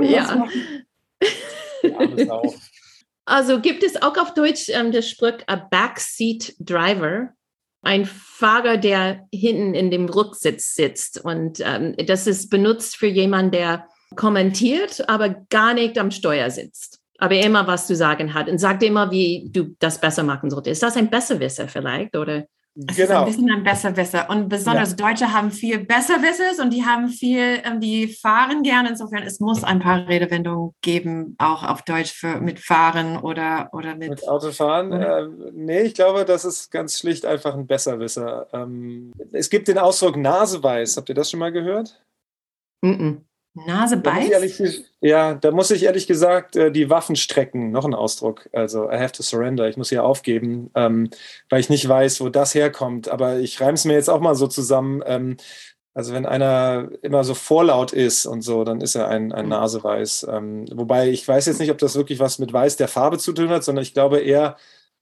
ja. 0.00 0.48
Also 3.24 3.60
gibt 3.60 3.84
es 3.84 4.02
auch 4.02 4.16
auf 4.16 4.34
Deutsch 4.34 4.68
ähm, 4.70 4.90
das 4.90 5.08
Spruch 5.08 5.38
a 5.46 5.54
backseat 5.54 6.54
driver, 6.58 7.35
ein 7.86 8.04
Fahrer, 8.04 8.76
der 8.76 9.26
hinten 9.32 9.74
in 9.74 9.90
dem 9.90 10.06
Rücksitz 10.06 10.74
sitzt. 10.74 11.24
Und 11.24 11.62
ähm, 11.64 11.94
das 12.06 12.26
ist 12.26 12.50
benutzt 12.50 12.96
für 12.96 13.06
jemanden, 13.06 13.52
der 13.52 13.88
kommentiert, 14.14 15.08
aber 15.08 15.30
gar 15.48 15.72
nicht 15.72 15.98
am 15.98 16.10
Steuer 16.10 16.50
sitzt. 16.50 17.00
Aber 17.18 17.36
immer 17.36 17.66
was 17.66 17.86
zu 17.86 17.96
sagen 17.96 18.34
hat 18.34 18.48
und 18.48 18.58
sagt 18.58 18.82
immer, 18.82 19.10
wie 19.10 19.48
du 19.50 19.74
das 19.78 20.00
besser 20.00 20.22
machen 20.22 20.50
solltest. 20.50 20.72
Ist 20.72 20.82
das 20.82 20.96
ein 20.96 21.08
Besserwisser 21.08 21.66
vielleicht? 21.68 22.14
Oder? 22.14 22.46
Es 22.88 22.96
genau. 22.96 23.04
ist 23.04 23.10
ein 23.10 23.24
bisschen 23.24 23.50
ein 23.50 23.64
Besserwisser. 23.64 24.28
Und 24.28 24.50
besonders 24.50 24.90
ja. 24.90 24.96
Deutsche 24.96 25.32
haben 25.32 25.50
viel 25.50 25.78
Besserwissers 25.78 26.58
und 26.58 26.74
die 26.74 26.84
haben 26.84 27.08
viel, 27.08 27.60
ähm, 27.64 27.80
die 27.80 28.08
fahren 28.08 28.62
gerne. 28.62 28.90
Insofern, 28.90 29.22
es 29.22 29.40
muss 29.40 29.64
ein 29.64 29.80
paar 29.80 30.06
Redewendungen 30.06 30.72
geben, 30.82 31.36
auch 31.38 31.62
auf 31.62 31.82
Deutsch 31.82 32.12
für, 32.12 32.38
mit 32.40 32.60
Fahren 32.60 33.16
oder, 33.16 33.70
oder 33.72 33.96
mit. 33.96 34.10
Mit 34.10 34.28
Autofahren? 34.28 34.92
Äh, 34.92 35.26
nee, 35.52 35.82
ich 35.82 35.94
glaube, 35.94 36.26
das 36.26 36.44
ist 36.44 36.70
ganz 36.70 36.98
schlicht 36.98 37.24
einfach 37.24 37.54
ein 37.54 37.66
Besserwisser. 37.66 38.46
Ähm, 38.52 39.12
es 39.32 39.48
gibt 39.48 39.68
den 39.68 39.78
Ausdruck 39.78 40.16
Naseweiß. 40.16 40.98
Habt 40.98 41.08
ihr 41.08 41.14
das 41.14 41.30
schon 41.30 41.40
mal 41.40 41.52
gehört? 41.52 41.98
Mm, 42.82 42.90
-mm. 42.90 43.25
Nase 43.64 43.96
beißt? 43.96 44.84
ja, 45.00 45.34
da 45.34 45.50
muss 45.50 45.70
ich 45.70 45.84
ehrlich 45.84 46.06
gesagt 46.06 46.56
äh, 46.56 46.70
die 46.70 46.90
Waffen 46.90 47.16
strecken. 47.16 47.70
Noch 47.70 47.84
ein 47.84 47.94
Ausdruck. 47.94 48.48
Also, 48.52 48.90
I 48.90 48.98
have 48.98 49.12
to 49.12 49.22
surrender. 49.22 49.68
Ich 49.68 49.76
muss 49.76 49.88
hier 49.88 50.04
aufgeben, 50.04 50.70
ähm, 50.74 51.10
weil 51.48 51.60
ich 51.60 51.70
nicht 51.70 51.88
weiß, 51.88 52.20
wo 52.20 52.28
das 52.28 52.54
herkommt. 52.54 53.08
Aber 53.08 53.38
ich 53.38 53.60
reime 53.60 53.74
es 53.74 53.84
mir 53.84 53.94
jetzt 53.94 54.10
auch 54.10 54.20
mal 54.20 54.34
so 54.34 54.46
zusammen. 54.46 55.02
Ähm, 55.06 55.36
also, 55.94 56.12
wenn 56.12 56.26
einer 56.26 56.90
immer 57.00 57.24
so 57.24 57.34
vorlaut 57.34 57.92
ist 57.92 58.26
und 58.26 58.42
so, 58.42 58.64
dann 58.64 58.82
ist 58.82 58.94
er 58.94 59.08
ein, 59.08 59.32
ein 59.32 59.46
mhm. 59.46 59.50
Naseweiß. 59.50 60.26
Ähm, 60.30 60.66
wobei 60.72 61.08
ich 61.08 61.26
weiß 61.26 61.46
jetzt 61.46 61.60
nicht, 61.60 61.70
ob 61.70 61.78
das 61.78 61.96
wirklich 61.96 62.20
was 62.20 62.38
mit 62.38 62.52
Weiß 62.52 62.76
der 62.76 62.88
Farbe 62.88 63.16
zu 63.18 63.32
tun 63.32 63.48
hat, 63.48 63.64
sondern 63.64 63.82
ich 63.82 63.94
glaube 63.94 64.20
eher 64.20 64.56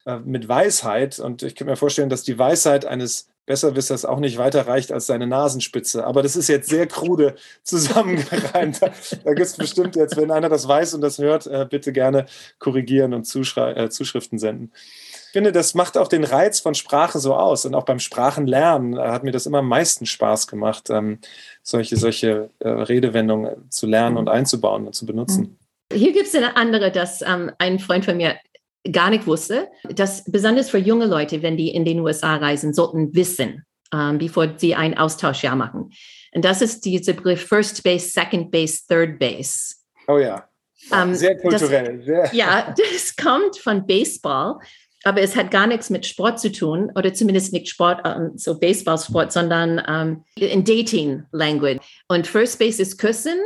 äh, 0.07 0.19
mit 0.19 0.49
Weisheit. 0.49 1.19
Und 1.19 1.43
ich 1.43 1.57
kann 1.57 1.67
mir 1.67 1.77
vorstellen, 1.77 2.09
dass 2.11 2.23
die 2.23 2.39
Weisheit 2.39 2.85
eines 2.87 3.29
Besserwissers 3.47 4.05
auch 4.05 4.21
nicht 4.21 4.39
weiter 4.39 4.67
reicht 4.67 4.91
als 4.91 5.07
seine 5.07 5.27
Nasenspitze. 5.27 6.07
Aber 6.07 6.23
das 6.23 6.37
ist 6.37 6.49
jetzt 6.49 6.69
sehr 6.69 6.87
krude 6.87 7.35
zusammengereimt. 7.63 8.81
da 9.25 9.35
gibt 9.35 9.47
es 9.47 9.57
bestimmt 9.57 9.97
jetzt, 9.97 10.17
wenn 10.17 10.31
einer 10.31 10.49
das 10.49 10.67
weiß 10.67 10.95
und 10.95 11.03
das 11.03 11.19
hört, 11.19 11.47
äh, 11.47 11.67
bitte 11.69 11.93
gerne 11.93 12.27
korrigieren 12.59 13.13
und 13.13 13.23
äh, 13.57 13.91
Zuschriften 13.91 14.39
senden. 14.39 14.73
Ich 15.27 15.33
finde, 15.33 15.53
das 15.53 15.75
macht 15.75 15.99
auch 15.99 16.09
den 16.09 16.25
Reiz 16.25 16.61
von 16.61 16.75
Sprache 16.75 17.19
so 17.19 17.35
aus. 17.35 17.67
Und 17.67 17.75
auch 17.75 17.85
beim 17.85 17.99
Sprachenlernen 17.99 18.97
äh, 18.97 19.01
hat 19.01 19.25
mir 19.25 19.33
das 19.33 19.47
immer 19.47 19.59
am 19.59 19.69
meisten 19.69 20.07
Spaß 20.07 20.47
gemacht, 20.47 20.89
ähm, 20.91 21.19
solche, 21.63 21.97
solche 21.97 22.51
Redewendungen 22.63 23.71
zu 23.71 23.87
lernen 23.87 24.17
und 24.17 24.29
einzubauen 24.29 24.87
und 24.87 24.95
zu 24.95 25.07
benutzen. 25.07 25.59
Hier 25.93 26.13
gibt 26.13 26.27
es 26.27 26.35
eine 26.35 26.57
andere, 26.57 26.91
dass 26.91 27.23
ähm, 27.23 27.51
ein 27.59 27.79
Freund 27.79 28.05
von 28.05 28.17
mir 28.17 28.37
gar 28.91 29.11
nicht 29.11 29.27
wusste, 29.27 29.69
dass 29.89 30.25
besonders 30.25 30.71
für 30.71 30.79
junge 30.79 31.07
Leute, 31.07 31.43
wenn 31.43 31.57
die 31.57 31.71
in 31.71 31.85
den 31.85 32.01
USA 32.01 32.37
reisen, 32.37 32.75
sollten 32.75 33.15
wissen, 33.15 33.65
ähm, 33.93 34.19
bevor 34.19 34.59
sie 34.59 34.75
ein 34.75 34.97
Austauschjahr 34.97 35.57
machen. 35.57 35.91
Und 36.35 36.45
das 36.45 36.63
ist 36.63 36.85
dieser 36.85 37.13
Begriff 37.13 37.47
First 37.47 37.83
Base, 37.83 38.09
Second 38.09 38.51
Base, 38.51 38.83
Third 38.89 39.19
Base. 39.19 39.77
Oh 40.09 40.19
ja. 40.19 40.49
Ähm, 40.93 41.15
sehr 41.15 41.37
kulturell. 41.39 41.99
Das, 41.99 42.07
sehr. 42.07 42.31
Ja, 42.35 42.75
das 42.77 43.17
kommt 43.17 43.57
von 43.57 43.87
Baseball, 43.87 44.59
aber 45.05 45.23
es 45.23 45.37
hat 45.37 45.51
gar 45.51 45.67
nichts 45.67 45.89
mit 45.91 46.05
Sport 46.05 46.41
zu 46.41 46.53
tun 46.53 46.91
oder 46.95 47.15
zumindest 47.15 47.53
nicht 47.53 47.69
Sport, 47.69 48.03
ähm, 48.05 48.33
so 48.37 48.59
Baseballsport, 48.59 49.33
sondern 49.33 49.83
ähm, 49.89 50.25
in 50.37 50.65
Dating 50.65 51.25
Language. 51.33 51.81
Und 52.09 52.27
First 52.27 52.59
Base 52.59 52.83
ist 52.83 52.99
Küssen, 52.99 53.39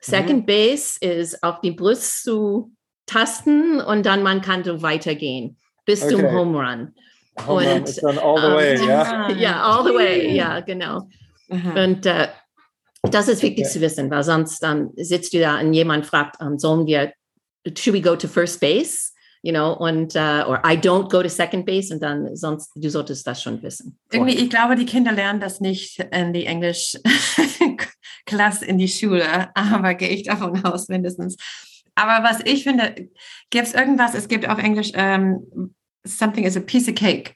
Second 0.00 0.42
mhm. 0.42 0.46
Base 0.46 0.98
ist 1.00 1.42
auf 1.42 1.60
die 1.60 1.72
Brust 1.72 2.22
zu 2.22 2.72
tasten 3.06 3.80
und 3.80 4.04
dann 4.04 4.22
man 4.22 4.40
kann 4.40 4.64
so 4.64 4.82
weitergehen 4.82 5.56
bis 5.84 6.02
okay. 6.02 6.14
zum 6.14 6.30
Home 6.30 6.58
Run. 6.58 6.94
Home 7.46 7.60
und, 7.60 7.66
Run 7.66 7.84
ist 7.84 8.02
dann 8.02 8.18
all 8.18 8.36
the 8.36 8.48
way, 8.48 8.78
um, 8.78 8.88
ja? 8.88 9.30
Ja, 9.30 9.62
all 9.62 9.84
the 9.84 9.94
way, 9.94 10.34
ja, 10.34 10.60
genau. 10.60 11.08
Aha. 11.48 11.84
Und 11.84 12.04
äh, 12.06 12.28
das 13.02 13.28
ist 13.28 13.42
wichtig 13.42 13.64
okay. 13.64 13.72
zu 13.72 13.80
wissen, 13.80 14.10
weil 14.10 14.24
sonst 14.24 14.62
ähm, 14.64 14.90
sitzt 14.96 15.32
du 15.32 15.40
da 15.40 15.60
und 15.60 15.72
jemand 15.72 16.04
fragt, 16.06 16.36
ähm, 16.40 16.58
sollen 16.58 16.86
wir, 16.86 17.12
should 17.76 17.94
we 17.94 18.02
go 18.02 18.16
to 18.16 18.28
first 18.28 18.60
base? 18.60 19.12
You 19.42 19.52
know, 19.52 19.74
und, 19.74 20.16
uh, 20.16 20.44
or 20.48 20.60
I 20.64 20.76
don't 20.76 21.08
go 21.08 21.22
to 21.22 21.28
second 21.28 21.66
base 21.66 21.94
und 21.94 22.02
dann 22.02 22.34
sonst, 22.34 22.72
du 22.74 22.90
solltest 22.90 23.24
das 23.28 23.42
schon 23.42 23.62
wissen. 23.62 23.96
Irgendwie, 24.10 24.34
ich 24.34 24.50
glaube, 24.50 24.74
die 24.74 24.86
Kinder 24.86 25.12
lernen 25.12 25.38
das 25.38 25.60
nicht 25.60 26.00
in 26.10 26.32
die 26.32 26.46
Englisch-Klasse 26.46 28.64
in 28.66 28.78
die 28.78 28.88
Schule, 28.88 29.54
aber 29.54 29.94
gehe 29.94 30.08
ich 30.08 30.24
davon 30.24 30.64
aus 30.64 30.88
mindestens. 30.88 31.36
Aber 31.96 32.22
was 32.22 32.40
ich 32.44 32.62
finde, 32.62 33.08
gibt 33.50 33.66
es 33.66 33.74
irgendwas, 33.74 34.14
es 34.14 34.28
gibt 34.28 34.48
auf 34.48 34.58
Englisch, 34.58 34.92
um, 34.94 35.00
ähm, 35.00 35.74
something 36.04 36.44
is 36.44 36.56
a 36.56 36.60
piece 36.60 36.88
of 36.88 36.94
cake. 36.94 37.34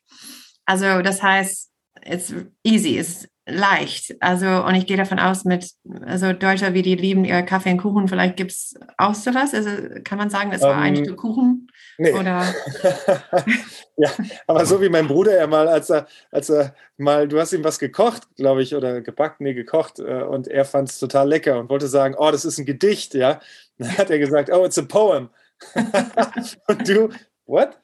Also 0.67 1.03
das 1.03 1.23
heißt, 1.23 1.71
it's 2.05 2.33
easy, 2.63 2.99
it's 2.99 3.27
leicht. 3.47 4.15
Also, 4.21 4.47
und 4.47 4.75
ich 4.75 4.87
gehe 4.87 4.97
davon 4.97 5.19
aus, 5.19 5.45
mit 5.45 5.71
also 6.07 6.33
Deutscher, 6.33 6.75
wie 6.75 6.83
die 6.83 6.95
lieben 6.95 7.25
ihr 7.25 7.43
Kaffee 7.43 7.73
und 7.73 7.79
Kuchen, 7.79 8.09
vielleicht 8.09 8.37
gibt 8.37 8.53
es 8.53 8.75
auch 8.97 9.15
sowas. 9.15 9.55
Also 9.55 9.71
kann 10.05 10.19
man 10.19 10.31
sagen, 10.31 10.53
es 10.53 10.63
war 10.63 10.77
um, 10.77 10.83
ein 10.83 10.97
Stück 10.97 11.17
Kuchen? 11.17 11.69
Nee. 11.99 12.13
Oder? 12.13 12.45
ja, 13.97 14.11
aber 14.47 14.65
so 14.67 14.81
wie 14.81 14.89
mein 14.89 15.09
Bruder 15.09 15.37
ja 15.37 15.47
mal, 15.47 15.69
als 15.69 15.91
er, 15.91 16.07
als 16.31 16.49
er 16.51 16.75
mal, 16.97 17.29
du 17.29 17.41
hast 17.41 17.53
ihm 17.53 17.65
was 17.65 17.79
gekocht, 17.79 18.23
glaube 18.37 18.63
ich, 18.63 18.75
oder 18.75 19.01
gebacken, 19.01 19.45
nee, 19.45 19.55
gekocht, 19.55 19.99
äh, 19.99 20.23
und 20.23 20.49
er 20.49 20.65
fand 20.65 20.89
es 20.89 20.99
total 20.99 21.29
lecker 21.29 21.59
und 21.59 21.69
wollte 21.69 21.89
sagen, 21.89 22.15
oh, 22.17 22.31
das 22.31 22.45
ist 22.45 22.59
ein 22.59 22.67
Gedicht, 22.67 23.15
ja. 23.15 23.41
Dann 23.81 23.99
hat 23.99 24.11
er 24.11 24.19
gesagt, 24.19 24.51
oh, 24.53 24.65
it's 24.65 24.79
a 24.79 24.83
poem. 24.83 25.31
und 26.69 26.89
du, 26.89 27.09
what? 27.47 27.79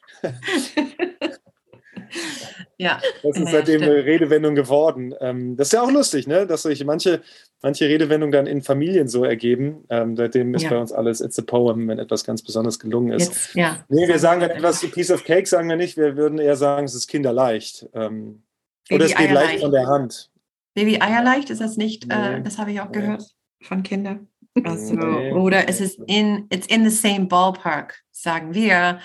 ja. 2.77 3.01
Das 3.23 3.37
ist 3.39 3.51
seitdem 3.51 3.83
eine 3.83 4.05
Redewendung 4.05 4.55
geworden. 4.55 5.15
Ähm, 5.21 5.57
das 5.57 5.69
ist 5.69 5.73
ja 5.73 5.83
auch 5.83 5.91
lustig, 5.91 6.27
ne? 6.27 6.47
dass 6.47 6.63
sich 6.63 6.85
manche, 6.85 7.23
manche 7.63 7.87
Redewendungen 7.87 8.33
dann 8.33 8.47
in 8.47 8.63
Familien 8.63 9.09
so 9.09 9.25
ergeben. 9.25 9.85
Ähm, 9.89 10.17
seitdem 10.17 10.55
ist 10.55 10.63
ja. 10.63 10.71
bei 10.71 10.79
uns 10.79 10.93
alles 10.93 11.21
It's 11.21 11.39
a 11.39 11.43
Poem, 11.43 11.89
wenn 11.89 11.99
etwas 11.99 12.25
ganz 12.25 12.43
besonders 12.43 12.79
gelungen 12.79 13.13
ist. 13.13 13.29
Jetzt, 13.29 13.55
ja. 13.55 13.85
Nee, 13.89 14.07
wir 14.07 14.19
sagen 14.19 14.41
dann 14.43 14.51
etwas 14.51 14.81
zu 14.81 14.91
Piece 14.91 15.11
of 15.11 15.25
Cake, 15.25 15.47
sagen 15.47 15.69
wir 15.69 15.77
nicht. 15.77 15.97
Wir 15.97 16.17
würden 16.17 16.39
eher 16.39 16.57
sagen, 16.57 16.85
es 16.85 16.95
ist 16.95 17.07
kinderleicht. 17.07 17.89
Ähm, 17.95 18.43
oder 18.91 19.07
es 19.07 19.15
geht 19.15 19.33
leicht 19.33 19.61
von 19.61 19.73
der 19.73 19.87
Hand. 19.87 20.31
Baby 20.75 21.01
Eierleicht 21.01 21.49
ist 21.49 21.63
das 21.63 21.79
nicht, 21.79 22.13
äh, 22.13 22.37
nee. 22.37 22.43
das 22.43 22.59
habe 22.59 22.71
ich 22.71 22.81
auch 22.83 22.93
gehört 22.93 23.25
von 23.63 23.83
Kindern. 23.83 24.29
Also, 24.65 24.95
nee. 24.95 25.33
Oder 25.33 25.69
es 25.69 25.81
ist 25.81 26.01
in, 26.07 26.47
it's 26.51 26.67
in 26.67 26.89
the 26.89 26.95
same 26.95 27.27
ballpark, 27.27 28.03
sagen 28.11 28.55
wir 28.55 29.01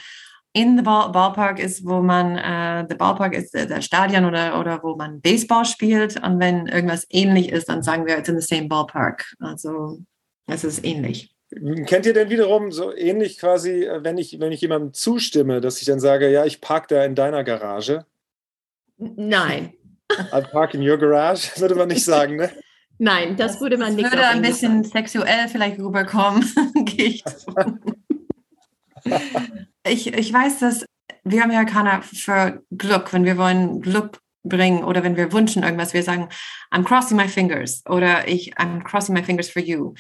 in 0.54 0.78
the 0.78 0.84
ball, 0.84 1.12
ballpark 1.12 1.60
ist, 1.60 1.86
wo 1.86 2.02
man, 2.02 2.38
äh, 2.38 2.86
der 2.86 2.96
Ballpark 2.96 3.34
ist 3.36 3.56
äh, 3.56 3.68
der 3.68 3.82
Stadion 3.82 4.26
oder, 4.26 4.60
oder 4.60 4.84
wo 4.84 4.96
man 4.96 5.22
Baseball 5.22 5.66
spielt. 5.66 6.22
Und 6.22 6.40
wenn 6.40 6.68
irgendwas 6.68 7.08
ähnlich 7.10 7.52
ist, 7.52 7.70
dann 7.70 7.84
sagen 7.84 8.06
wir, 8.06 8.18
it's 8.18 8.28
in 8.28 8.40
the 8.40 8.46
same 8.46 8.68
ballpark. 8.68 9.34
Also 9.40 10.00
es 10.48 10.64
ist 10.64 10.84
ähnlich. 10.84 11.34
Kennt 11.86 12.06
ihr 12.06 12.14
denn 12.14 12.30
wiederum 12.30 12.72
so 12.72 12.96
ähnlich 12.96 13.38
quasi, 13.38 13.86
äh, 13.86 14.04
wenn 14.04 14.18
ich, 14.18 14.40
wenn 14.40 14.52
ich 14.52 14.62
jemandem 14.62 14.94
zustimme, 14.94 15.62
dass 15.62 15.80
ich 15.80 15.86
dann 15.86 16.00
sage, 16.00 16.30
ja, 16.30 16.46
ich 16.46 16.60
parke 16.60 16.96
da 16.96 17.06
in 17.06 17.16
deiner 17.16 17.44
Garage? 17.44 18.06
Nein. 18.98 19.74
I 20.34 20.42
park 20.42 20.74
in 20.74 20.88
your 20.88 20.98
garage, 20.98 21.50
würde 21.60 21.76
man 21.76 21.88
nicht 21.88 22.04
sagen, 22.04 22.36
ne? 22.36 22.52
Nein, 23.04 23.36
das, 23.36 23.54
das 23.54 23.62
würde 23.62 23.78
man 23.78 23.96
nicht. 23.96 24.12
Würde 24.12 24.28
ein 24.28 24.44
bisschen 24.44 24.84
sexuell 24.84 25.48
vielleicht 25.48 25.80
rüberkommen, 25.80 26.46
gehe 26.86 27.06
ich 27.06 27.24
ich, 29.88 30.14
ich 30.14 30.32
weiß, 30.32 30.60
dass 30.60 30.86
wir 31.24 31.44
Amerikaner 31.44 32.04
für 32.04 32.62
Glück, 32.70 33.12
wenn 33.12 33.26
wir 33.26 33.38
wollen 33.38 33.82
Glück 33.82 34.20
bringen 34.44 34.84
oder 34.84 35.04
wenn 35.04 35.16
wir 35.16 35.32
wünschen 35.32 35.64
irgendwas, 35.64 35.96
wir 35.96 36.04
sagen, 36.04 36.30
I'm 36.72 36.84
crossing 36.84 37.18
my 37.18 37.28
fingers 37.28 37.84
oder 37.90 38.28
ich, 38.28 38.56
I'm 38.58 38.84
crossing 38.84 39.16
my 39.16 39.24
fingers 39.24 39.50
for 39.50 39.64
you. 39.64 39.96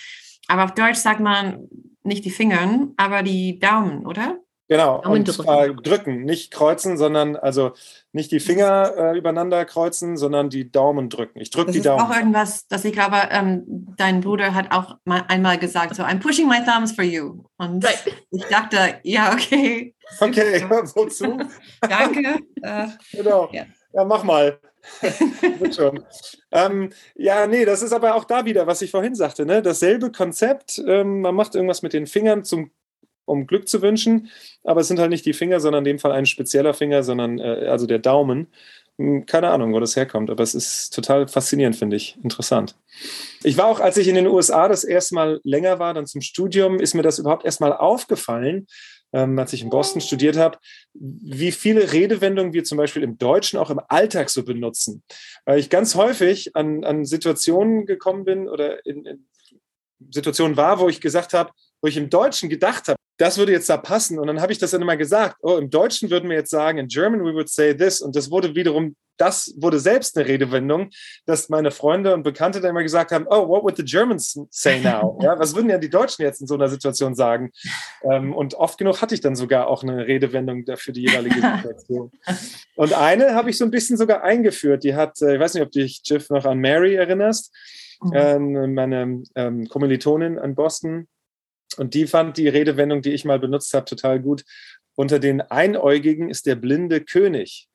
Aber 0.47 0.65
auf 0.65 0.75
Deutsch 0.75 0.97
sagt 0.97 1.21
man 1.21 1.67
nicht 2.03 2.23
die 2.23 2.29
Fingern, 2.29 2.93
aber 2.97 3.23
die 3.23 3.57
Daumen, 3.57 4.05
oder? 4.05 4.40
Genau, 4.71 5.01
und 5.03 5.25
drücken. 5.25 5.83
drücken. 5.83 6.23
nicht 6.23 6.49
kreuzen, 6.49 6.95
sondern 6.95 7.35
also 7.35 7.73
nicht 8.13 8.31
die 8.31 8.39
Finger 8.39 8.93
äh, 8.95 9.17
übereinander 9.17 9.65
kreuzen, 9.65 10.15
sondern 10.15 10.49
die 10.49 10.71
Daumen 10.71 11.09
drücken. 11.09 11.41
Ich 11.41 11.49
drücke 11.49 11.73
die 11.73 11.81
Daumen. 11.81 11.97
Das 11.97 12.07
ist 12.07 12.13
auch 12.13 12.17
irgendwas, 12.17 12.67
dass 12.69 12.85
ich 12.85 12.93
glaube, 12.93 13.17
ähm, 13.31 13.65
dein 13.97 14.21
Bruder 14.21 14.53
hat 14.53 14.71
auch 14.71 14.95
mal 15.03 15.25
einmal 15.27 15.57
gesagt, 15.57 15.95
so, 15.95 16.03
I'm 16.03 16.21
pushing 16.21 16.47
my 16.47 16.63
thumbs 16.63 16.93
for 16.93 17.03
you. 17.03 17.43
Und 17.57 17.83
right. 17.83 18.01
ich 18.31 18.45
dachte, 18.45 18.77
ja, 19.03 19.33
okay. 19.33 19.93
Okay, 20.21 20.65
wozu? 20.69 21.37
Danke. 21.81 22.39
Äh, 22.61 22.87
genau. 23.11 23.49
Ja. 23.51 23.65
ja. 23.91 24.05
mach 24.05 24.23
mal. 24.23 24.57
Wird 25.59 25.75
schon. 25.75 26.01
Ähm, 26.49 26.91
ja, 27.15 27.45
nee, 27.45 27.65
das 27.65 27.81
ist 27.81 27.91
aber 27.91 28.15
auch 28.15 28.23
da 28.23 28.45
wieder, 28.45 28.67
was 28.67 28.81
ich 28.81 28.91
vorhin 28.91 29.15
sagte, 29.15 29.45
ne? 29.45 29.61
Dasselbe 29.61 30.13
Konzept. 30.13 30.81
Ähm, 30.87 31.19
man 31.19 31.35
macht 31.35 31.55
irgendwas 31.55 31.81
mit 31.81 31.91
den 31.91 32.07
Fingern, 32.07 32.45
zum, 32.45 32.71
um 33.25 33.47
Glück 33.47 33.67
zu 33.67 33.81
wünschen, 33.81 34.29
aber 34.63 34.81
es 34.81 34.87
sind 34.87 34.99
halt 34.99 35.09
nicht 35.09 35.25
die 35.25 35.33
Finger, 35.33 35.59
sondern 35.59 35.85
in 35.85 35.91
dem 35.91 35.99
Fall 35.99 36.11
ein 36.11 36.25
spezieller 36.25 36.73
Finger, 36.73 37.03
sondern 37.03 37.39
äh, 37.39 37.67
also 37.67 37.85
der 37.85 37.99
Daumen. 37.99 38.47
Hm, 38.97 39.25
keine 39.25 39.49
Ahnung, 39.49 39.73
wo 39.73 39.79
das 39.79 39.95
herkommt, 39.95 40.29
aber 40.29 40.43
es 40.43 40.53
ist 40.53 40.93
total 40.93 41.27
faszinierend, 41.27 41.75
finde 41.75 41.95
ich. 41.95 42.17
Interessant. 42.23 42.75
Ich 43.43 43.57
war 43.57 43.65
auch, 43.65 43.79
als 43.79 43.97
ich 43.97 44.07
in 44.07 44.15
den 44.15 44.27
USA 44.27 44.67
das 44.67 44.83
erste 44.83 45.15
Mal 45.15 45.39
länger 45.43 45.79
war, 45.79 45.93
dann 45.93 46.05
zum 46.05 46.21
Studium, 46.21 46.79
ist 46.79 46.93
mir 46.93 47.01
das 47.01 47.19
überhaupt 47.19 47.45
erstmal 47.45 47.73
aufgefallen, 47.73 48.67
ähm, 49.13 49.37
als 49.39 49.53
ich 49.53 49.61
in 49.61 49.69
Boston 49.69 50.01
studiert 50.01 50.37
habe, 50.37 50.57
wie 50.93 51.51
viele 51.51 51.91
Redewendungen 51.91 52.53
wir 52.53 52.63
zum 52.63 52.77
Beispiel 52.77 53.03
im 53.03 53.17
Deutschen 53.17 53.59
auch 53.59 53.69
im 53.69 53.81
Alltag 53.87 54.29
so 54.29 54.43
benutzen. 54.43 55.03
Weil 55.45 55.59
ich 55.59 55.69
ganz 55.69 55.95
häufig 55.95 56.55
an, 56.55 56.83
an 56.83 57.05
Situationen 57.05 57.85
gekommen 57.85 58.25
bin 58.25 58.47
oder 58.47 58.85
in, 58.85 59.05
in 59.05 59.27
Situationen 60.09 60.57
war, 60.57 60.79
wo 60.79 60.89
ich 60.89 61.01
gesagt 61.01 61.33
habe, 61.33 61.51
wo 61.81 61.87
ich 61.87 61.97
im 61.97 62.09
Deutschen 62.09 62.49
gedacht 62.49 62.87
habe, 62.87 62.97
das 63.17 63.37
würde 63.37 63.51
jetzt 63.51 63.69
da 63.69 63.77
passen. 63.77 64.17
Und 64.17 64.27
dann 64.27 64.41
habe 64.41 64.51
ich 64.51 64.57
das 64.57 64.71
dann 64.71 64.81
immer 64.81 64.97
gesagt. 64.97 65.37
Oh, 65.41 65.57
im 65.57 65.69
Deutschen 65.69 66.09
würden 66.09 66.29
wir 66.29 66.37
jetzt 66.37 66.49
sagen, 66.49 66.79
in 66.79 66.87
German 66.87 67.23
we 67.23 67.33
would 67.33 67.49
say 67.49 67.75
this. 67.75 68.01
Und 68.01 68.15
das 68.15 68.31
wurde 68.31 68.55
wiederum, 68.55 68.95
das 69.17 69.53
wurde 69.57 69.79
selbst 69.79 70.17
eine 70.17 70.27
Redewendung, 70.27 70.89
dass 71.27 71.47
meine 71.47 71.69
Freunde 71.69 72.15
und 72.15 72.23
Bekannte 72.23 72.61
dann 72.61 72.71
immer 72.71 72.81
gesagt 72.81 73.11
haben, 73.11 73.27
oh, 73.29 73.47
what 73.47 73.63
would 73.63 73.77
the 73.77 73.83
Germans 73.83 74.39
say 74.49 74.79
now? 74.79 75.19
Ja, 75.21 75.37
was 75.37 75.55
würden 75.55 75.69
ja 75.69 75.77
die 75.77 75.89
Deutschen 75.89 76.23
jetzt 76.23 76.41
in 76.41 76.47
so 76.47 76.55
einer 76.55 76.67
Situation 76.67 77.13
sagen? 77.13 77.51
Ähm, 78.11 78.33
und 78.33 78.55
oft 78.55 78.79
genug 78.79 79.01
hatte 79.03 79.13
ich 79.13 79.21
dann 79.21 79.35
sogar 79.35 79.67
auch 79.67 79.83
eine 79.83 80.07
Redewendung 80.07 80.65
für 80.75 80.91
die 80.91 81.01
jeweilige 81.01 81.35
Situation. 81.57 82.11
Und 82.75 82.93
eine 82.93 83.35
habe 83.35 83.51
ich 83.51 83.57
so 83.59 83.65
ein 83.65 83.71
bisschen 83.71 83.97
sogar 83.97 84.23
eingeführt. 84.23 84.83
Die 84.83 84.95
hat, 84.95 85.21
äh, 85.21 85.35
ich 85.35 85.39
weiß 85.39 85.53
nicht, 85.53 85.63
ob 85.63 85.71
du 85.71 85.79
dich, 85.79 86.01
Jiff, 86.05 86.31
noch 86.31 86.45
an 86.45 86.57
Mary 86.57 86.95
erinnerst. 86.95 87.53
Mhm. 88.01 88.11
Ähm, 88.15 88.73
meine 88.73 89.23
ähm, 89.35 89.67
Kommilitonin 89.67 90.39
in 90.39 90.55
Boston, 90.55 91.07
und 91.77 91.93
die 91.93 92.07
fand 92.07 92.37
die 92.37 92.47
Redewendung, 92.47 93.01
die 93.01 93.11
ich 93.11 93.25
mal 93.25 93.39
benutzt 93.39 93.73
habe, 93.73 93.85
total 93.85 94.19
gut. 94.19 94.43
Unter 94.95 95.19
den 95.19 95.41
Einäugigen 95.41 96.29
ist 96.29 96.45
der 96.45 96.55
blinde 96.55 97.01
König. 97.01 97.67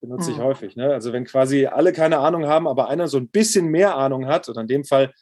Benutze 0.00 0.32
ich 0.32 0.38
hm. 0.38 0.44
häufig. 0.44 0.76
Ne? 0.76 0.92
Also 0.92 1.12
wenn 1.12 1.24
quasi 1.24 1.66
alle 1.66 1.92
keine 1.92 2.18
Ahnung 2.18 2.46
haben, 2.46 2.66
aber 2.66 2.88
einer 2.88 3.06
so 3.08 3.18
ein 3.18 3.28
bisschen 3.28 3.66
mehr 3.66 3.96
Ahnung 3.96 4.26
hat, 4.26 4.48
oder 4.48 4.62
in 4.62 4.66
dem 4.66 4.84
Fall 4.84 5.12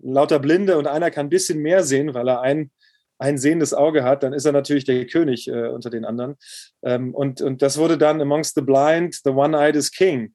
lauter 0.00 0.38
Blinde 0.38 0.78
und 0.78 0.86
einer 0.86 1.10
kann 1.10 1.26
ein 1.26 1.30
bisschen 1.30 1.60
mehr 1.60 1.84
sehen, 1.84 2.14
weil 2.14 2.28
er 2.28 2.40
ein, 2.40 2.70
ein 3.18 3.36
sehendes 3.36 3.74
Auge 3.74 4.04
hat, 4.04 4.22
dann 4.22 4.32
ist 4.32 4.46
er 4.46 4.52
natürlich 4.52 4.84
der 4.84 5.06
König 5.06 5.48
äh, 5.48 5.68
unter 5.68 5.90
den 5.90 6.04
anderen. 6.04 6.36
Ähm, 6.82 7.14
und, 7.14 7.42
und 7.42 7.62
das 7.62 7.78
wurde 7.78 7.98
dann 7.98 8.20
amongst 8.20 8.54
the 8.54 8.62
blind, 8.62 9.14
the 9.22 9.30
one-eyed 9.30 9.76
is 9.76 9.90
king. 9.90 10.34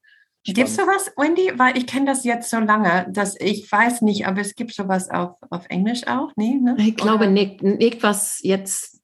Gibt 0.54 0.68
es 0.68 0.76
sowas, 0.76 1.12
Wendy? 1.16 1.52
Weil 1.56 1.76
ich 1.76 1.86
kenne 1.86 2.06
das 2.06 2.24
jetzt 2.24 2.50
so 2.50 2.58
lange, 2.58 3.06
dass 3.10 3.38
ich 3.40 3.70
weiß 3.70 4.02
nicht, 4.02 4.26
aber 4.26 4.40
es 4.40 4.54
gibt 4.54 4.72
sowas 4.72 5.10
auf, 5.10 5.36
auf 5.50 5.66
Englisch 5.68 6.06
auch? 6.06 6.30
Nee, 6.36 6.58
ne? 6.60 6.76
Ich 6.78 6.96
glaube 6.96 7.24
Oder? 7.24 7.30
nicht, 7.30 7.62
nicht, 7.62 8.02
was 8.02 8.40
jetzt, 8.42 9.00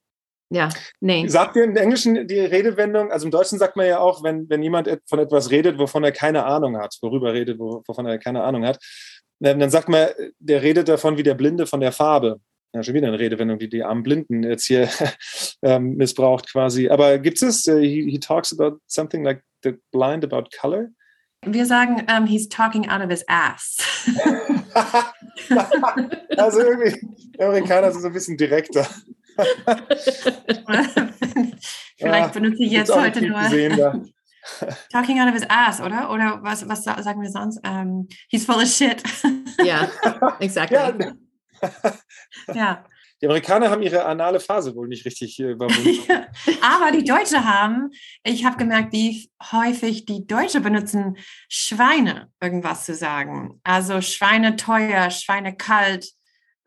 ja, 0.50 0.68
nee. 1.00 1.26
Sagt 1.28 1.56
ihr 1.56 1.64
im 1.64 1.76
Englischen 1.76 2.26
die 2.26 2.38
Redewendung, 2.38 3.10
also 3.10 3.26
im 3.26 3.30
Deutschen 3.30 3.58
sagt 3.58 3.76
man 3.76 3.86
ja 3.86 3.98
auch, 3.98 4.22
wenn, 4.22 4.48
wenn 4.48 4.62
jemand 4.62 4.88
von 5.06 5.18
etwas 5.18 5.50
redet, 5.50 5.78
wovon 5.78 6.04
er 6.04 6.12
keine 6.12 6.44
Ahnung 6.44 6.78
hat, 6.78 6.96
worüber 7.02 7.32
redet, 7.32 7.58
wovon 7.58 8.06
er 8.06 8.18
keine 8.18 8.42
Ahnung 8.42 8.64
hat, 8.64 8.78
dann 9.40 9.70
sagt 9.70 9.88
man, 9.88 10.08
der 10.38 10.62
redet 10.62 10.88
davon 10.88 11.18
wie 11.18 11.22
der 11.22 11.34
Blinde 11.34 11.66
von 11.66 11.80
der 11.80 11.92
Farbe. 11.92 12.40
Ja, 12.74 12.82
schon 12.82 12.94
wieder 12.94 13.06
eine 13.06 13.20
Redewendung, 13.20 13.58
die 13.58 13.68
die 13.68 13.84
armen 13.84 14.02
Blinden 14.02 14.42
jetzt 14.42 14.66
hier 14.66 14.88
ähm, 15.62 15.94
missbraucht 15.94 16.50
quasi. 16.50 16.88
Aber 16.88 17.18
gibt 17.18 17.40
es, 17.40 17.68
uh, 17.68 17.78
he, 17.78 18.10
he 18.10 18.18
talks 18.18 18.52
about 18.52 18.78
something 18.88 19.22
like 19.22 19.42
the 19.62 19.74
blind 19.92 20.24
about 20.24 20.48
color? 20.60 20.88
Wir 21.46 21.66
sagen, 21.66 22.06
um, 22.10 22.26
he's 22.26 22.48
talking 22.48 22.88
out 22.88 23.02
of 23.02 23.10
his 23.10 23.24
ass. 23.28 23.76
also 26.36 26.60
irgendwie, 26.60 26.98
Amerikaner 27.38 27.92
sind 27.92 28.02
so 28.02 28.08
ein 28.08 28.12
bisschen 28.12 28.36
direkter. 28.36 28.86
Vielleicht 31.96 31.98
ja, 31.98 32.26
benutze 32.28 32.62
ich 32.62 32.72
jetzt 32.72 32.94
heute 32.94 33.22
nur. 33.22 33.40
Talking 34.92 35.20
out 35.20 35.28
of 35.28 35.34
his 35.34 35.46
ass, 35.48 35.80
oder? 35.80 36.10
Oder 36.10 36.40
was, 36.42 36.68
was 36.68 36.84
sagen 36.84 37.22
wir 37.22 37.30
sonst? 37.30 37.66
Um, 37.66 38.08
he's 38.28 38.44
full 38.44 38.56
of 38.56 38.68
shit. 38.68 39.02
Ja, 39.62 39.88
exactly. 40.38 40.76
Ja. 40.76 40.92
ja. 42.54 42.84
Die 43.24 43.28
Amerikaner 43.28 43.70
haben 43.70 43.80
ihre 43.80 44.04
anale 44.04 44.38
Phase 44.38 44.76
wohl 44.76 44.86
nicht 44.86 45.06
richtig 45.06 45.40
überwunden. 45.40 45.98
Aber 46.60 46.90
die 46.92 47.04
Deutschen 47.04 47.42
haben, 47.42 47.90
ich 48.22 48.44
habe 48.44 48.58
gemerkt, 48.58 48.92
wie 48.92 49.30
häufig 49.50 50.04
die 50.04 50.26
Deutschen 50.26 50.62
benutzen, 50.62 51.16
Schweine 51.48 52.28
irgendwas 52.42 52.84
zu 52.84 52.94
sagen. 52.94 53.62
Also 53.64 54.02
Schweine 54.02 54.56
teuer, 54.56 55.08
Schweine 55.08 55.56
kalt. 55.56 56.10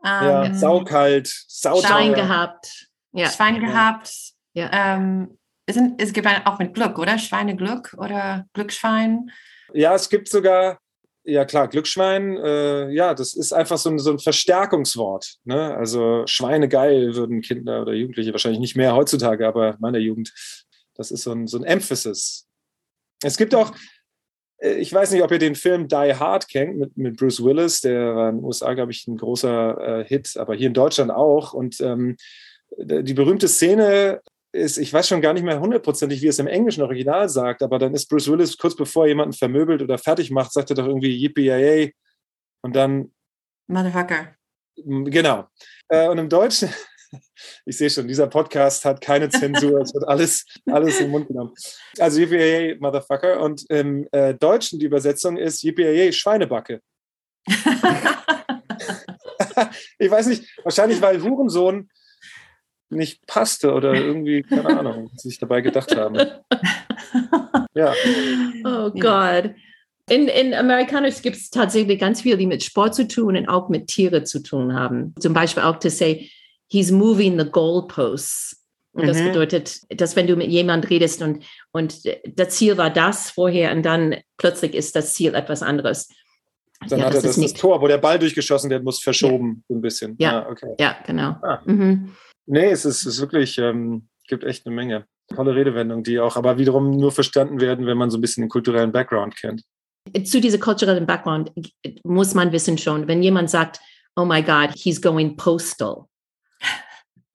Ähm, 0.03 0.23
ja, 0.23 0.53
saukalt, 0.55 1.27
sauteuer. 1.47 1.89
Schwein 1.89 2.13
gehabt. 2.15 2.87
Ja. 3.11 3.29
Schwein 3.29 3.59
gehabt. 3.59 4.11
Ja. 4.53 4.71
Ähm, 4.73 5.37
es, 5.67 5.75
sind, 5.75 6.01
es 6.01 6.11
gibt 6.11 6.27
auch 6.45 6.57
mit 6.57 6.73
Glück, 6.73 6.97
oder? 6.97 7.19
Schweineglück 7.19 7.95
oder 7.99 8.47
Glücksschwein. 8.53 9.29
Ja, 9.75 9.93
es 9.93 10.09
gibt 10.09 10.27
sogar 10.27 10.79
ja 11.27 11.45
klar, 11.45 11.67
Glücksschwein, 11.67 12.37
äh, 12.37 12.89
ja, 12.89 13.13
das 13.13 13.35
ist 13.35 13.51
einfach 13.51 13.77
so 13.77 13.89
ein, 13.89 13.99
so 13.99 14.11
ein 14.11 14.19
Verstärkungswort. 14.19 15.35
Ne? 15.43 15.75
Also 15.75 16.23
Schweinegeil 16.25 17.15
würden 17.15 17.41
Kinder 17.41 17.81
oder 17.81 17.93
Jugendliche 17.93 18.31
wahrscheinlich 18.31 18.61
nicht 18.61 18.77
mehr 18.77 18.95
heutzutage, 18.95 19.45
aber 19.45 19.71
in 19.71 19.79
meiner 19.79 19.97
Jugend, 19.97 20.33
das 20.95 21.11
ist 21.11 21.23
so 21.23 21.33
ein, 21.33 21.45
so 21.45 21.57
ein 21.57 21.65
Emphasis. 21.65 22.47
Es 23.21 23.37
gibt 23.37 23.53
auch, 23.53 23.73
äh, 24.59 24.75
ich 24.75 24.93
weiß 24.93 25.11
nicht, 25.11 25.21
ob 25.21 25.31
ihr 25.31 25.39
den 25.39 25.55
Film 25.55 25.89
Die 25.89 26.15
Hard 26.15 26.47
kennt 26.47 26.77
mit, 26.77 26.97
mit 26.97 27.17
Bruce 27.17 27.43
Willis, 27.43 27.81
der 27.81 28.15
war 28.15 28.29
in 28.29 28.37
den 28.37 28.45
USA, 28.45 28.73
glaube 28.73 28.93
ich, 28.93 29.05
ein 29.07 29.17
großer 29.17 29.99
äh, 29.99 30.05
Hit, 30.05 30.37
aber 30.37 30.55
hier 30.55 30.67
in 30.67 30.73
Deutschland 30.73 31.11
auch. 31.11 31.51
Und 31.53 31.81
ähm, 31.81 32.15
die 32.77 33.13
berühmte 33.13 33.49
Szene, 33.49 34.21
ist, 34.57 34.77
ich 34.77 34.91
weiß 34.91 35.07
schon 35.07 35.21
gar 35.21 35.33
nicht 35.33 35.43
mehr 35.43 35.59
hundertprozentig, 35.59 36.21
wie 36.21 36.27
es 36.27 36.39
im 36.39 36.47
englischen 36.47 36.81
Original 36.83 37.29
sagt, 37.29 37.63
aber 37.63 37.79
dann 37.79 37.93
ist 37.93 38.07
Bruce 38.09 38.29
Willis 38.29 38.57
kurz 38.57 38.75
bevor 38.75 39.05
er 39.05 39.09
jemanden 39.09 39.33
vermöbelt 39.33 39.81
oder 39.81 39.97
fertig 39.97 40.31
macht, 40.31 40.51
sagt 40.51 40.69
er 40.69 40.75
doch 40.75 40.87
irgendwie 40.87 41.15
Yippee 41.15 41.93
und 42.61 42.75
dann 42.75 43.11
Motherfucker. 43.67 44.35
Genau. 44.75 45.47
Äh, 45.89 46.07
und 46.07 46.17
im 46.17 46.29
Deutschen, 46.29 46.69
ich 47.65 47.77
sehe 47.77 47.89
schon, 47.89 48.07
dieser 48.07 48.27
Podcast 48.27 48.85
hat 48.85 49.01
keine 49.01 49.29
Zensur, 49.29 49.81
es 49.81 49.93
wird 49.93 50.07
alles, 50.07 50.45
alles 50.65 50.99
im 50.99 51.11
Mund 51.11 51.27
genommen. 51.27 51.53
Also 51.99 52.19
Yippee 52.19 52.77
Motherfucker 52.79 53.41
und 53.41 53.69
im 53.69 54.07
äh, 54.11 54.33
Deutschen 54.33 54.79
die 54.79 54.85
Übersetzung 54.85 55.37
ist 55.37 55.63
Yippee 55.63 56.11
Schweinebacke. 56.11 56.81
ich 59.99 60.09
weiß 60.09 60.27
nicht, 60.27 60.45
wahrscheinlich 60.63 61.01
weil 61.01 61.21
Hurensohn 61.21 61.89
nicht 62.89 63.25
passte 63.27 63.73
oder 63.73 63.93
irgendwie, 63.95 64.43
keine 64.43 64.79
Ahnung, 64.79 65.09
was 65.13 65.25
ich 65.25 65.39
dabei 65.39 65.61
gedacht 65.61 65.95
habe. 65.95 66.43
Ja. 67.73 67.93
Oh 68.65 68.89
Gott. 68.89 69.51
In, 70.09 70.27
in 70.27 70.55
Amerikanisch 70.55 71.21
gibt 71.21 71.35
es 71.35 71.51
tatsächlich 71.51 71.99
ganz 71.99 72.21
viel, 72.21 72.35
die 72.35 72.47
mit 72.47 72.63
Sport 72.63 72.95
zu 72.95 73.07
tun 73.07 73.37
und 73.37 73.47
auch 73.47 73.69
mit 73.69 73.87
Tiere 73.87 74.23
zu 74.23 74.41
tun 74.41 74.73
haben. 74.73 75.13
Zum 75.19 75.33
Beispiel 75.33 75.61
auch 75.61 75.77
zu 75.77 75.91
say, 75.91 76.31
he's 76.67 76.91
moving 76.91 77.39
the 77.39 77.49
goalposts. 77.49 78.63
Und 78.93 79.03
mhm. 79.03 79.07
das 79.07 79.21
bedeutet, 79.21 80.01
dass 80.01 80.15
wenn 80.15 80.25
du 80.25 80.35
mit 80.35 80.49
jemand 80.49 80.89
redest 80.89 81.21
und, 81.21 81.43
und 81.71 82.01
das 82.25 82.49
Ziel 82.49 82.77
war 82.77 82.89
das 82.89 83.29
vorher 83.29 83.71
und 83.71 83.83
dann 83.83 84.15
plötzlich 84.37 84.73
ist 84.73 84.95
das 84.95 85.13
Ziel 85.13 85.35
etwas 85.35 85.61
anderes. 85.61 86.09
Dann 86.89 86.99
ja, 86.99 87.05
hat 87.05 87.15
er 87.15 87.21
das, 87.21 87.35
das 87.35 87.53
Tor, 87.53 87.81
wo 87.81 87.87
der 87.87 87.97
Ball 87.97 88.17
durchgeschossen 88.19 88.69
wird, 88.69 88.83
muss 88.83 88.99
verschoben, 88.99 89.63
ja. 89.67 89.75
ein 89.75 89.81
bisschen. 89.81 90.15
Ja, 90.19 90.43
ah, 90.43 90.49
okay. 90.49 90.75
ja 90.79 90.95
genau. 91.05 91.35
Ah. 91.41 91.61
Mhm. 91.65 92.15
Nee, 92.47 92.71
es 92.71 92.85
ist, 92.85 93.05
es 93.05 93.15
ist 93.15 93.21
wirklich, 93.21 93.57
ähm, 93.57 94.07
gibt 94.27 94.43
echt 94.43 94.65
eine 94.65 94.75
Menge. 94.75 95.05
Tolle 95.35 95.53
Redewendungen, 95.53 96.03
die 96.03 96.19
auch 96.19 96.37
aber 96.37 96.57
wiederum 96.57 96.91
nur 96.91 97.11
verstanden 97.11 97.59
werden, 97.59 97.85
wenn 97.85 97.97
man 97.97 98.09
so 98.09 98.17
ein 98.17 98.21
bisschen 98.21 98.43
den 98.43 98.49
kulturellen 98.49 98.93
Background 98.93 99.35
kennt. 99.35 99.63
Zu 100.23 100.39
diesem 100.39 100.61
kulturellen 100.61 101.05
Background 101.05 101.51
muss 102.03 102.33
man 102.33 102.53
wissen 102.53 102.77
schon, 102.77 103.07
wenn 103.09 103.21
jemand 103.21 103.49
sagt, 103.49 103.79
oh 104.15 104.23
my 104.23 104.41
God, 104.41 104.71
he's 104.73 105.01
going 105.01 105.35
postal. 105.35 106.05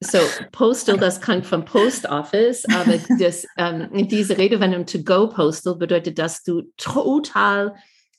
So, 0.00 0.18
postal, 0.50 0.96
das 0.96 1.20
kommt 1.20 1.46
vom 1.46 1.64
Post 1.64 2.06
Office, 2.06 2.64
aber 2.64 2.98
das, 3.18 3.46
ähm, 3.56 3.88
diese 4.08 4.36
Redewendung 4.36 4.86
to 4.86 4.98
go 5.02 5.28
postal 5.28 5.76
bedeutet, 5.76 6.18
dass 6.18 6.42
du 6.42 6.62
total 6.76 7.74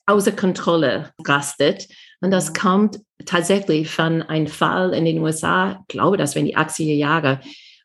außer 0.06 0.32
Kontrolle 0.32 1.12
rastet. 1.26 1.88
Und 2.24 2.30
das 2.30 2.54
kommt 2.54 3.00
tatsächlich 3.26 3.90
von 3.90 4.22
einem 4.22 4.46
Fall 4.46 4.94
in 4.94 5.04
den 5.04 5.18
USA, 5.18 5.72
ich 5.82 5.88
glaube, 5.88 6.16
das 6.16 6.34
war 6.34 6.40
in 6.40 6.46
die 6.46 6.56
80er 6.56 6.94
Jahre, 6.94 7.40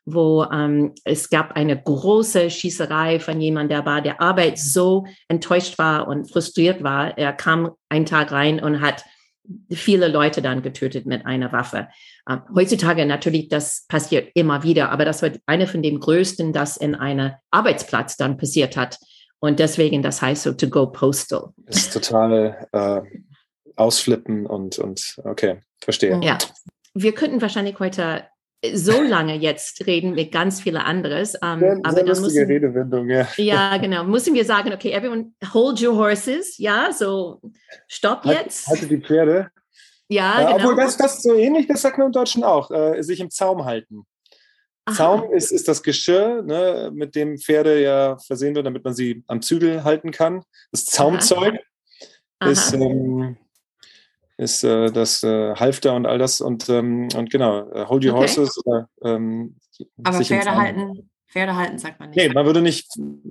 wo 0.06 0.44
ähm, 0.50 0.94
es 1.04 1.28
gab 1.28 1.56
eine 1.56 1.78
große 1.78 2.48
Schießerei 2.48 3.20
von 3.20 3.38
jemandem, 3.38 3.76
der 3.76 3.82
bei 3.82 4.00
der 4.00 4.22
Arbeit 4.22 4.58
so 4.58 5.04
enttäuscht 5.28 5.76
war 5.76 6.08
und 6.08 6.32
frustriert 6.32 6.82
war. 6.82 7.18
Er 7.18 7.34
kam 7.34 7.72
einen 7.90 8.06
Tag 8.06 8.32
rein 8.32 8.62
und 8.62 8.80
hat 8.80 9.04
viele 9.70 10.08
Leute 10.08 10.40
dann 10.40 10.62
getötet 10.62 11.04
mit 11.04 11.26
einer 11.26 11.52
Waffe. 11.52 11.88
Ähm, 12.26 12.40
heutzutage 12.54 13.04
natürlich, 13.04 13.50
das 13.50 13.84
passiert 13.88 14.30
immer 14.32 14.62
wieder, 14.62 14.90
aber 14.90 15.04
das 15.04 15.20
war 15.20 15.32
eine 15.44 15.66
von 15.66 15.82
den 15.82 16.00
größten, 16.00 16.54
das 16.54 16.78
in 16.78 16.94
einem 16.94 17.32
Arbeitsplatz 17.50 18.16
dann 18.16 18.38
passiert 18.38 18.78
hat. 18.78 18.98
Und 19.38 19.58
deswegen, 19.58 20.00
das 20.00 20.22
heißt 20.22 20.44
so 20.44 20.52
to 20.54 20.70
go 20.70 20.86
postal. 20.86 21.50
Das 21.66 21.76
ist 21.76 21.92
total 21.92 22.66
äh, 22.72 23.02
ausflippen 23.76 24.46
und, 24.46 24.78
und 24.78 25.20
okay, 25.24 25.60
verstehe. 25.80 26.20
Ja, 26.22 26.38
wir 26.94 27.12
könnten 27.12 27.40
wahrscheinlich 27.40 27.78
heute 27.78 28.24
so 28.74 29.00
lange 29.00 29.36
jetzt 29.36 29.86
reden 29.86 30.14
mit 30.14 30.32
ganz 30.32 30.60
vielen 30.60 30.76
anderes. 30.76 31.34
Um, 31.34 31.60
sehr, 31.60 31.80
aber 31.82 31.92
sehr 31.92 32.04
dann 32.04 32.22
müssen, 32.22 32.46
Redewendung, 32.46 33.08
ja. 33.08 33.28
Ja, 33.36 33.76
genau. 33.78 34.04
Müssen 34.04 34.34
wir 34.34 34.44
sagen, 34.44 34.72
okay, 34.72 34.92
everyone 34.92 35.32
hold 35.54 35.80
your 35.82 35.96
horses, 35.96 36.58
ja, 36.58 36.90
so 36.92 37.40
stopp 37.88 38.24
halt, 38.24 38.44
jetzt. 38.44 38.66
Halte 38.66 38.86
die 38.86 38.98
Pferde. 38.98 39.50
Ja, 40.08 40.40
äh, 40.40 40.44
genau. 40.44 40.56
Obwohl 40.56 40.76
das, 40.76 40.96
das 40.96 41.22
so 41.22 41.34
ähnlich, 41.34 41.68
das 41.68 41.82
sagt 41.82 41.96
man 41.96 42.08
im 42.08 42.12
Deutschen 42.12 42.44
auch, 42.44 42.70
äh, 42.70 43.00
sich 43.02 43.20
im 43.20 43.30
Zaum 43.30 43.64
halten. 43.64 44.04
Aha. 44.84 44.96
Zaum 44.96 45.32
ist, 45.32 45.52
ist 45.52 45.68
das 45.68 45.82
Geschirr, 45.82 46.42
ne, 46.42 46.90
mit 46.92 47.14
dem 47.14 47.38
Pferde 47.38 47.80
ja 47.80 48.18
versehen 48.18 48.54
wird, 48.54 48.66
damit 48.66 48.84
man 48.84 48.94
sie 48.94 49.22
am 49.26 49.40
Zügel 49.40 49.84
halten 49.84 50.10
kann. 50.10 50.42
Das 50.72 50.84
Zaumzeug 50.84 51.60
Aha. 52.40 52.50
ist, 52.50 52.74
ähm, 52.74 53.36
ist 54.40 54.64
äh, 54.64 54.90
das 54.90 55.22
äh, 55.22 55.54
Halfter 55.54 55.94
und 55.94 56.06
all 56.06 56.18
das 56.18 56.40
und, 56.40 56.68
ähm, 56.70 57.08
und 57.14 57.30
genau, 57.30 57.70
äh, 57.72 57.84
hold 57.86 58.04
your 58.04 58.14
okay. 58.14 58.22
horses. 58.22 58.58
Oder, 58.64 58.88
ähm, 59.04 59.56
Aber 60.02 60.24
Pferde 60.24 60.56
halten, 60.56 61.10
Pferde 61.28 61.54
halten 61.54 61.78
sagt 61.78 62.00
man 62.00 62.08
nicht. 62.08 62.16
Nee, 62.16 62.32
man 62.32 62.46
würde 62.46 62.62
nicht, 62.62 62.88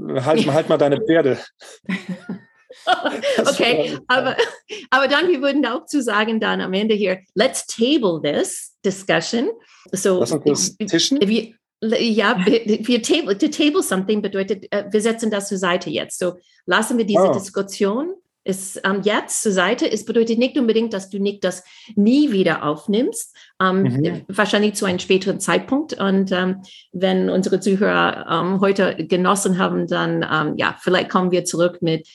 halt, 0.08 0.46
halt 0.54 0.70
mal 0.70 0.78
deine 0.78 1.02
Pferde. 1.02 1.40
okay, 3.40 3.98
aber, 4.08 4.38
aber 4.92 5.08
dann, 5.08 5.28
wir 5.28 5.42
würden 5.42 5.66
auch 5.66 5.88
zu 5.88 6.04
sagen 6.04 6.40
dann 6.40 6.62
am 6.62 6.74
Ende 6.74 6.94
hier, 6.94 7.20
let's 7.34 7.66
table 7.66 8.22
this 8.22 8.78
discussion. 8.86 9.50
So, 9.92 10.20
Lass 10.20 10.32
uns 10.32 10.78
das 10.78 10.88
tischen? 10.88 11.20
Wir, 11.22 11.56
ja, 11.82 12.38
wir 12.46 13.02
table, 13.02 13.36
to 13.36 13.48
table 13.48 13.82
something 13.82 14.22
bedeutet, 14.22 14.68
äh, 14.72 14.86
wir 14.92 15.02
setzen 15.02 15.32
das 15.32 15.48
zur 15.48 15.58
Seite 15.58 15.90
jetzt. 15.90 16.20
So, 16.20 16.36
lassen 16.68 17.00
wir 17.00 17.06
diese 17.06 17.30
oh. 17.30 17.34
Diskussion 17.34 18.14
ist 18.50 18.82
ähm, 18.84 19.02
jetzt 19.04 19.44
zur 19.44 19.52
Seite. 19.52 19.90
Es 19.90 20.04
bedeutet 20.04 20.40
nicht 20.40 20.58
unbedingt, 20.58 20.92
dass 20.94 21.10
du 21.10 21.20
nicht 21.20 21.44
das 21.44 21.64
nie 21.96 22.32
wieder 22.32 22.64
aufnimmst, 22.64 23.38
ähm, 23.62 23.84
mhm. 23.84 24.22
wahrscheinlich 24.28 24.74
zu 24.74 24.86
einem 24.86 25.00
späteren 25.00 25.40
Zeitpunkt. 25.40 25.94
Und 25.94 26.32
ähm, 26.32 26.64
wenn 26.92 27.30
unsere 27.30 27.60
Zuhörer 27.60 28.26
ähm, 28.28 28.60
heute 28.60 28.96
genossen 28.96 29.60
haben, 29.60 29.88
dann 29.88 30.26
ähm, 30.30 30.56
ja, 30.58 30.76
vielleicht 30.80 31.10
kommen 31.10 31.32
wir 31.32 31.46
zurück 31.46 31.82
mit 31.82 32.08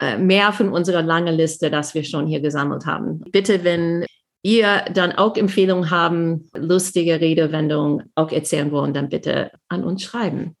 äh, 0.00 0.18
mehr 0.18 0.52
von 0.52 0.70
unserer 0.70 1.02
langen 1.02 1.34
Liste, 1.34 1.70
das 1.70 1.94
wir 1.94 2.02
schon 2.02 2.26
hier 2.26 2.40
gesammelt 2.40 2.84
haben. 2.84 3.20
Bitte, 3.30 3.62
wenn 3.62 4.04
ihr 4.42 4.84
dann 4.92 5.12
auch 5.12 5.36
Empfehlungen 5.36 5.90
haben, 5.90 6.48
lustige 6.54 7.20
Redewendungen 7.20 8.10
auch 8.16 8.32
erzählen 8.32 8.72
wollen, 8.72 8.92
dann 8.92 9.08
bitte 9.08 9.52
an 9.68 9.84
uns 9.84 10.02
schreiben. 10.02 10.56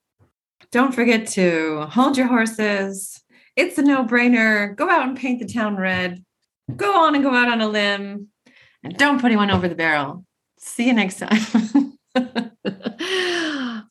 Don't 0.72 0.92
forget 0.92 1.26
to 1.34 1.86
hold 1.94 2.16
your 2.16 2.30
horses. 2.30 3.25
It's 3.56 3.78
a 3.78 3.82
no-brainer. 3.82 4.76
Go 4.76 4.88
out 4.90 5.08
and 5.08 5.16
paint 5.16 5.40
the 5.40 5.46
town 5.46 5.76
red. 5.76 6.22
Go 6.76 6.94
on 6.94 7.14
and 7.14 7.24
go 7.24 7.34
out 7.34 7.48
on 7.48 7.62
a 7.62 7.68
limb. 7.68 8.28
And 8.82 8.96
don't 8.98 9.18
put 9.20 9.26
anyone 9.26 9.50
over 9.50 9.66
the 9.66 9.74
barrel. 9.74 10.24
See 10.58 10.86
you 10.86 10.92
next 10.92 11.18
time. 11.18 11.98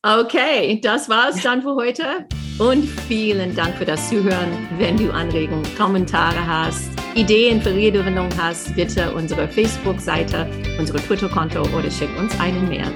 okay, 0.05 0.79
das 0.81 1.09
war's 1.09 1.41
dann 1.41 1.61
für 1.63 1.75
heute. 1.75 2.27
Und 2.59 2.83
vielen 3.07 3.55
Dank 3.55 3.75
für 3.75 3.85
das 3.85 4.07
Zuhören. 4.09 4.67
Wenn 4.77 4.97
du 4.97 5.11
Anregungen, 5.11 5.65
Kommentare 5.75 6.45
hast, 6.45 6.89
Ideen 7.15 7.61
für 7.61 7.73
Redewendungen 7.73 8.31
hast, 8.41 8.75
bitte 8.75 9.13
unsere 9.13 9.47
Facebook-Seite, 9.47 10.47
unsere 10.79 10.99
Twitter-Konto 10.99 11.63
oder 11.77 11.89
schick 11.91 12.09
uns 12.17 12.39
einen 12.39 12.69
Mail. 12.69 12.91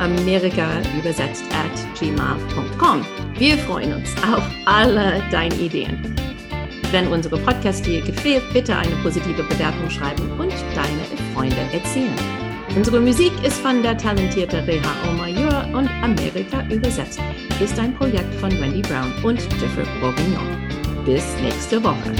Amerika 0.00 0.68
übersetzt 0.98 1.44
at 1.52 1.98
gmail.com. 1.98 3.27
Wir 3.38 3.56
freuen 3.56 3.92
uns 3.94 4.12
auf 4.24 4.42
alle 4.66 5.22
deine 5.30 5.54
Ideen. 5.54 6.16
Wenn 6.90 7.06
unsere 7.06 7.38
Podcast 7.38 7.86
dir 7.86 8.00
gefällt, 8.00 8.42
bitte 8.52 8.76
eine 8.76 8.96
positive 8.96 9.44
Bewertung 9.44 9.88
schreiben 9.88 10.28
und 10.40 10.52
deine 10.74 11.32
Freunde 11.32 11.56
erzählen. 11.72 12.16
Unsere 12.74 12.98
Musik 12.98 13.30
ist 13.44 13.60
von 13.60 13.80
der 13.80 13.96
talentierten 13.96 14.64
Reha 14.64 14.90
Omayur 15.08 15.68
und 15.72 15.88
Amerika 16.02 16.64
übersetzt 16.68 17.20
ist 17.60 17.78
ein 17.78 17.94
Projekt 17.94 18.34
von 18.36 18.50
Wendy 18.50 18.82
Brown 18.82 19.12
und 19.22 19.40
Jeffrey 19.60 19.86
Bourguignon. 20.00 21.04
Bis 21.04 21.24
nächste 21.40 21.82
Woche. 21.82 22.12